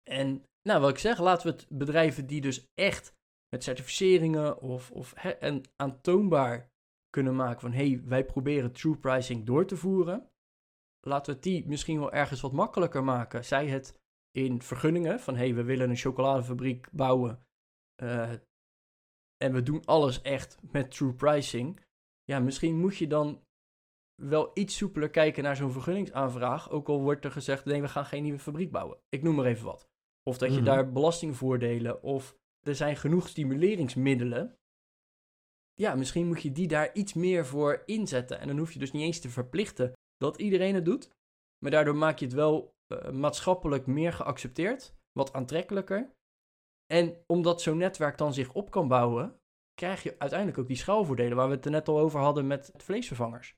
En 0.03 0.45
nou, 0.63 0.81
wat 0.81 0.91
ik 0.91 0.99
zeg, 0.99 1.19
laten 1.19 1.47
we 1.47 1.53
het 1.53 1.67
bedrijven 1.69 2.27
die 2.27 2.41
dus 2.41 2.67
echt 2.75 3.15
met 3.49 3.65
certificeringen 3.65 4.61
of, 4.61 4.91
of 4.91 5.13
hè, 5.17 5.31
en 5.31 5.63
aantoonbaar 5.77 6.71
kunnen 7.09 7.37
maken 7.37 7.61
van 7.61 7.73
hé, 7.73 7.89
hey, 7.89 8.03
wij 8.05 8.25
proberen 8.25 8.73
true 8.73 8.97
pricing 8.97 9.47
door 9.47 9.67
te 9.67 9.77
voeren. 9.77 10.31
Laten 11.01 11.27
we 11.27 11.33
het 11.33 11.43
die 11.43 11.67
misschien 11.67 11.99
wel 11.99 12.13
ergens 12.13 12.41
wat 12.41 12.53
makkelijker 12.53 13.05
maken. 13.05 13.45
Zij 13.45 13.69
het 13.69 14.01
in 14.31 14.63
vergunningen 14.63 15.21
van 15.21 15.35
hé, 15.35 15.45
hey, 15.45 15.55
we 15.55 15.63
willen 15.63 15.91
een 15.91 15.97
chocoladefabriek 15.97 16.91
bouwen. 16.93 17.45
eh, 18.03 18.33
en 19.37 19.53
we 19.53 19.63
doen 19.63 19.85
alles 19.85 20.23
echt 20.23 20.59
met 20.71 20.91
true 20.91 21.13
pricing. 21.15 21.81
Ja, 22.25 22.39
misschien 22.41 22.79
moet 22.81 22.97
je 22.97 23.07
dan 23.07 23.45
wel 24.23 24.51
iets 24.55 24.77
soepeler 24.77 25.11
kijken 25.11 25.43
naar 25.43 25.57
zo'n 25.57 25.73
vergunningsaanvraag. 25.73 26.71
Ook 26.71 26.89
al 26.89 27.01
wordt 27.03 27.25
er 27.25 27.31
gezegd, 27.31 27.65
nee, 27.65 27.81
we 27.81 27.89
gaan 27.89 28.07
geen 28.07 28.23
nieuwe 28.23 28.39
fabriek 28.39 28.71
bouwen. 28.71 28.99
Ik 29.09 29.23
noem 29.23 29.35
maar 29.35 29.45
even 29.47 29.65
wat. 29.65 29.89
Of 30.23 30.39
dat 30.39 30.49
je 30.51 30.57
Mhm. 30.57 30.65
daar 30.65 30.93
belastingvoordelen 30.93 32.03
of 32.03 32.37
er 32.61 32.75
zijn 32.75 32.97
genoeg 32.97 33.29
stimuleringsmiddelen. 33.29 34.57
Ja, 35.75 35.95
misschien 35.95 36.27
moet 36.27 36.43
je 36.43 36.53
die 36.53 36.69
daar 36.69 36.95
iets 36.95 37.15
meer 37.15 37.47
voor 37.47 37.83
inzetten. 37.85 38.39
En 38.41 38.47
dan 38.47 38.59
hoef 38.59 38.73
je 38.73 38.79
dus 38.79 38.93
niet 38.93 39.03
eens 39.03 39.21
te 39.21 39.29
verplichten 39.31 39.93
dat 40.17 40.37
iedereen 40.41 40.75
het 40.75 40.85
doet. 40.85 41.11
Maar 41.59 41.71
daardoor 41.71 41.97
maak 41.97 42.19
je 42.19 42.25
het 42.25 42.35
wel 42.35 42.75
eh, 42.87 43.11
maatschappelijk 43.11 43.87
meer 43.87 44.13
geaccepteerd, 44.13 44.95
wat 45.13 45.33
aantrekkelijker. 45.33 46.15
En 46.87 47.17
omdat 47.27 47.63
zo'n 47.63 47.79
netwerk 47.79 48.19
dan 48.19 48.35
zich 48.35 48.53
op 48.53 48.71
kan 48.71 48.89
bouwen, 48.89 49.41
krijg 49.75 50.03
je 50.03 50.19
uiteindelijk 50.19 50.59
ook 50.59 50.67
die 50.67 50.77
schaalvoordelen 50.77 51.37
waar 51.37 51.49
we 51.49 51.55
het 51.55 51.65
er 51.65 51.71
net 51.71 51.89
al 51.89 51.99
over 51.99 52.21
hadden 52.21 52.47
met 52.47 52.73
vleesvervangers. 52.77 53.57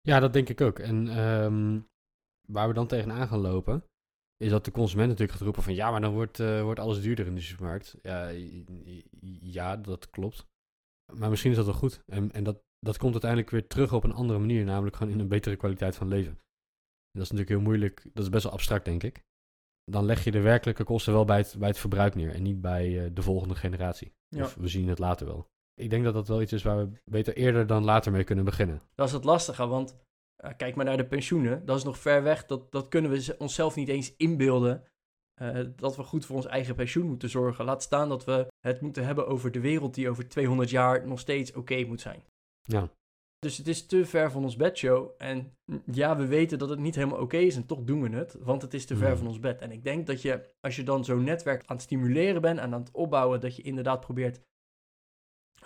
Ja, 0.00 0.20
dat 0.20 0.32
denk 0.32 0.48
ik 0.48 0.60
ook. 0.60 0.78
En 0.78 1.08
ehm, 1.08 1.80
waar 2.52 2.68
we 2.68 2.74
dan 2.74 2.86
tegenaan 2.86 3.28
gaan 3.28 3.40
lopen, 3.40 3.84
is 4.36 4.50
dat 4.50 4.64
de 4.64 4.70
consument 4.70 5.08
natuurlijk 5.08 5.38
gaat 5.38 5.46
roepen 5.46 5.62
van 5.62 5.74
ja, 5.74 5.90
maar 5.90 6.00
dan 6.00 6.12
wordt, 6.12 6.40
eh, 6.40 6.62
wordt 6.62 6.80
alles 6.80 7.00
duurder 7.00 7.26
in 7.26 7.34
de 7.34 7.40
supermarkt. 7.40 7.96
Ja, 8.02 8.28
ja, 9.40 9.76
dat 9.76 10.10
klopt. 10.10 10.46
Maar 11.12 11.30
misschien 11.30 11.50
is 11.50 11.56
dat 11.56 11.66
wel 11.66 11.74
goed. 11.74 12.02
En, 12.06 12.32
en 12.32 12.44
dat, 12.44 12.62
dat 12.78 12.98
komt 12.98 13.12
uiteindelijk 13.12 13.50
weer 13.50 13.66
terug 13.66 13.92
op 13.92 14.04
een 14.04 14.12
andere 14.12 14.38
manier, 14.38 14.64
namelijk 14.64 14.96
gewoon 14.96 15.12
in 15.12 15.20
een 15.20 15.28
betere 15.28 15.56
kwaliteit 15.56 15.96
van 15.96 16.08
leven. 16.08 16.32
En 16.32 17.18
dat 17.18 17.22
is 17.22 17.30
natuurlijk 17.30 17.48
heel 17.48 17.68
moeilijk, 17.68 18.02
dat 18.12 18.24
is 18.24 18.30
best 18.30 18.44
wel 18.44 18.52
abstract, 18.52 18.84
denk 18.84 19.02
ik. 19.02 19.26
Dan 19.88 20.04
leg 20.04 20.24
je 20.24 20.30
de 20.30 20.40
werkelijke 20.40 20.84
kosten 20.84 21.12
wel 21.12 21.24
bij 21.24 21.36
het, 21.38 21.54
bij 21.58 21.68
het 21.68 21.78
verbruik 21.78 22.14
neer 22.14 22.34
en 22.34 22.42
niet 22.42 22.60
bij 22.60 23.04
eh, 23.04 23.10
de 23.12 23.22
volgende 23.22 23.54
generatie. 23.54 24.12
Ja. 24.28 24.44
Of 24.44 24.54
we 24.54 24.68
zien 24.68 24.88
het 24.88 24.98
later 24.98 25.26
wel. 25.26 25.46
Ik 25.74 25.90
denk 25.90 26.04
dat 26.04 26.14
dat 26.14 26.28
wel 26.28 26.42
iets 26.42 26.52
is 26.52 26.62
waar 26.62 26.78
we 26.78 27.00
beter 27.04 27.36
eerder 27.36 27.66
dan 27.66 27.84
later 27.84 28.12
mee 28.12 28.24
kunnen 28.24 28.44
beginnen. 28.44 28.82
Dat 28.94 29.06
is 29.06 29.12
het 29.12 29.24
lastige, 29.24 29.66
want 29.66 29.96
eh, 30.36 30.50
kijk 30.56 30.74
maar 30.74 30.84
naar 30.84 30.96
de 30.96 31.06
pensioenen. 31.06 31.64
Dat 31.64 31.76
is 31.76 31.84
nog 31.84 31.98
ver 31.98 32.22
weg. 32.22 32.46
Dat, 32.46 32.72
dat 32.72 32.88
kunnen 32.88 33.10
we 33.10 33.34
onszelf 33.38 33.74
niet 33.76 33.88
eens 33.88 34.16
inbeelden. 34.16 34.84
eh, 35.34 35.66
dat 35.76 35.96
we 35.96 36.02
goed 36.02 36.26
voor 36.26 36.36
ons 36.36 36.46
eigen 36.46 36.74
pensioen 36.74 37.06
moeten 37.06 37.28
zorgen. 37.30 37.64
Laat 37.64 37.82
staan 37.82 38.08
dat 38.08 38.24
we 38.24 38.46
het 38.60 38.80
moeten 38.80 39.06
hebben 39.06 39.26
over 39.26 39.50
de 39.52 39.60
wereld 39.60 39.94
die 39.94 40.10
over 40.10 40.28
200 40.28 40.70
jaar 40.70 41.06
nog 41.06 41.20
steeds 41.20 41.52
oké 41.52 41.84
moet 41.84 42.00
zijn. 42.00 42.22
Ja. 42.62 42.90
Dus 43.38 43.56
het 43.56 43.68
is 43.68 43.86
te 43.86 44.04
ver 44.06 44.30
van 44.30 44.42
ons 44.42 44.56
bedshow. 44.56 45.10
En 45.18 45.56
mm, 45.64 45.82
ja, 45.92 46.16
we 46.16 46.26
weten 46.26 46.58
dat 46.58 46.68
het 46.68 46.78
niet 46.78 46.94
helemaal 46.94 47.20
oké 47.20 47.36
is 47.36 47.56
en 47.56 47.66
toch 47.66 47.82
doen 47.84 48.02
we 48.02 48.16
het, 48.16 48.36
want 48.40 48.62
het 48.62 48.74
is 48.74 48.86
te 48.86 48.96
ver 48.96 49.08
Mhm. 49.08 49.18
van 49.18 49.26
ons 49.26 49.40
bed. 49.40 49.60
En 49.60 49.70
ik 49.70 49.84
denk 49.84 50.06
dat 50.06 50.22
je, 50.22 50.54
als 50.60 50.76
je 50.76 50.82
dan 50.82 51.04
zo'n 51.04 51.24
netwerk 51.24 51.62
aan 51.66 51.76
het 51.76 51.84
stimuleren 51.84 52.40
bent 52.40 52.58
en 52.58 52.72
aan 52.72 52.80
het 52.80 52.90
opbouwen, 52.92 53.40
dat 53.40 53.56
je 53.56 53.62
inderdaad 53.62 54.00
probeert, 54.00 54.40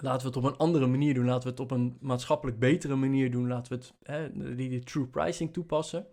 laten 0.01 0.21
we 0.21 0.27
het 0.27 0.37
op 0.37 0.45
een 0.53 0.57
andere 0.59 0.87
manier 0.87 1.15
doen, 1.15 1.25
laten 1.25 1.43
we 1.43 1.49
het 1.49 1.61
op 1.61 1.71
een 1.71 1.97
maatschappelijk 2.01 2.59
betere 2.59 2.97
manier 2.97 3.31
doen, 3.31 3.49
laten 3.49 3.73
we 3.73 3.79
het, 3.79 3.95
hè, 4.03 4.33
die, 4.55 4.69
die 4.69 4.83
true 4.83 5.07
pricing 5.07 5.53
toepassen. 5.53 6.07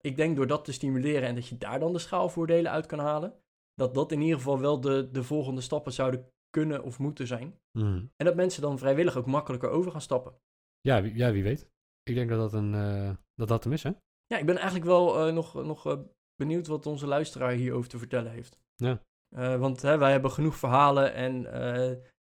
Ik 0.00 0.16
denk 0.16 0.36
door 0.36 0.46
dat 0.46 0.64
te 0.64 0.72
stimuleren 0.72 1.28
en 1.28 1.34
dat 1.34 1.46
je 1.46 1.58
daar 1.58 1.80
dan 1.80 1.92
de 1.92 1.98
schaalvoordelen 1.98 2.70
uit 2.70 2.86
kan 2.86 2.98
halen, 2.98 3.34
dat 3.74 3.94
dat 3.94 4.12
in 4.12 4.20
ieder 4.20 4.36
geval 4.36 4.58
wel 4.60 4.80
de, 4.80 5.08
de 5.12 5.22
volgende 5.22 5.60
stappen 5.60 5.92
zouden 5.92 6.26
kunnen 6.50 6.82
of 6.82 6.98
moeten 6.98 7.26
zijn. 7.26 7.58
Mhm. 7.78 8.04
En 8.16 8.24
dat 8.26 8.34
mensen 8.36 8.62
dan 8.62 8.78
vrijwillig 8.78 9.16
ook 9.16 9.26
makkelijker 9.26 9.70
over 9.70 9.90
gaan 9.90 10.00
stappen. 10.00 10.34
Ja, 10.80 11.02
wie, 11.02 11.16
ja, 11.16 11.32
wie 11.32 11.42
weet. 11.42 11.70
Ik 12.02 12.14
denk 12.14 12.28
dat 12.28 12.38
dat, 12.38 12.52
een, 12.52 12.74
eh, 12.74 13.10
dat, 13.34 13.48
dat 13.48 13.64
hem 13.64 13.72
is, 13.72 13.82
hè? 13.82 13.90
Ja, 14.26 14.38
ik 14.38 14.46
ben 14.46 14.56
eigenlijk 14.56 14.86
wel 14.86 15.26
eh, 15.26 15.34
nog, 15.34 15.54
nog 15.54 15.86
eh, 15.86 15.98
benieuwd 16.34 16.66
wat 16.66 16.86
onze 16.86 17.06
luisteraar 17.06 17.52
hierover 17.52 17.88
te 17.88 17.98
vertellen 17.98 18.32
heeft. 18.32 18.58
Ja. 18.76 19.02
Want 19.58 19.82
hè, 19.82 19.98
wij 19.98 20.10
hebben 20.10 20.30
genoeg 20.30 20.56
verhalen 20.56 21.14
en 21.14 21.42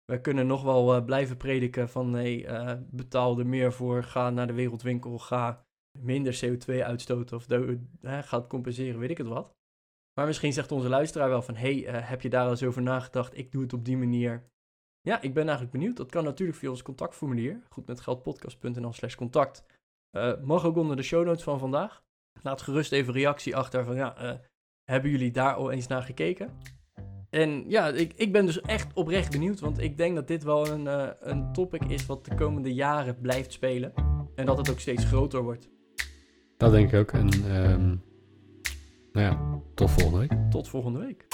wij 0.04 0.20
kunnen 0.20 0.46
nog 0.46 0.62
wel 0.62 1.04
blijven 1.04 1.36
prediken 1.36 1.88
van 1.88 2.10
nee, 2.10 2.46
betaal 2.90 3.38
er 3.38 3.46
meer 3.46 3.72
voor, 3.72 4.04
ga 4.04 4.30
naar 4.30 4.46
de 4.46 4.52
wereldwinkel, 4.52 5.18
ga 5.18 5.66
minder 5.98 6.40
CO2 6.44 6.82
uitstoten 6.82 7.36
of 7.36 7.46
do- 7.46 7.78
hè, 8.00 8.22
ga 8.22 8.38
het 8.38 8.46
compenseren, 8.46 9.00
weet 9.00 9.10
ik 9.10 9.18
het 9.18 9.26
wat. 9.26 9.54
Maar 10.14 10.26
misschien 10.26 10.52
zegt 10.52 10.72
onze 10.72 10.88
luisteraar 10.88 11.28
wel 11.28 11.42
van 11.42 11.56
hey, 11.56 11.74
heb 11.88 12.22
je 12.22 12.28
daar 12.28 12.50
eens 12.50 12.62
over 12.62 12.82
nagedacht? 12.82 13.38
Ik 13.38 13.52
doe 13.52 13.62
het 13.62 13.72
op 13.72 13.84
die 13.84 13.96
manier. 13.96 14.50
Ja, 15.06 15.20
ik 15.20 15.34
ben 15.34 15.42
eigenlijk 15.42 15.72
benieuwd. 15.72 15.96
Dat 15.96 16.10
kan 16.10 16.24
natuurlijk 16.24 16.58
via 16.58 16.70
ons 16.70 16.82
contactformulier, 16.82 17.60
goedmetgeldpodcast.nl 17.68 18.92
slash 18.92 19.14
contact. 19.14 19.64
Eh, 20.10 20.32
mag 20.42 20.64
ook 20.64 20.76
onder 20.76 20.96
de 20.96 21.02
show 21.02 21.24
notes 21.24 21.42
van 21.42 21.58
vandaag. 21.58 22.02
Laat 22.42 22.62
gerust 22.62 22.92
even 22.92 23.12
reactie 23.12 23.56
achter 23.56 23.84
van 23.84 23.94
ja, 23.94 24.16
eh, 24.16 24.34
hebben 24.84 25.10
jullie 25.10 25.30
daar 25.30 25.54
al 25.54 25.70
eens 25.70 25.86
naar 25.86 26.02
gekeken? 26.02 26.50
En 27.30 27.70
ja, 27.70 27.88
ik, 27.88 28.12
ik 28.16 28.32
ben 28.32 28.46
dus 28.46 28.60
echt 28.60 28.92
oprecht 28.94 29.30
benieuwd, 29.30 29.60
want 29.60 29.80
ik 29.80 29.96
denk 29.96 30.14
dat 30.14 30.28
dit 30.28 30.44
wel 30.44 30.68
een, 30.68 30.86
eh, 30.86 31.08
een 31.20 31.52
topic 31.52 31.84
is 31.84 32.06
wat 32.06 32.24
de 32.24 32.34
komende 32.34 32.74
jaren 32.74 33.20
blijft 33.20 33.52
spelen. 33.52 33.92
En 34.34 34.46
dat 34.46 34.58
het 34.58 34.70
ook 34.70 34.80
steeds 34.80 35.04
groter 35.04 35.42
wordt. 35.42 35.68
Dat 36.56 36.70
denk 36.70 36.92
ik 36.92 37.00
ook. 37.00 37.12
En 37.12 37.28
ehm, 37.28 37.96
nou 39.12 39.26
ja, 39.26 39.60
tot 39.74 39.90
volgende 39.90 40.18
week. 40.18 40.50
Tot 40.50 40.68
volgende 40.68 40.98
week. 40.98 41.26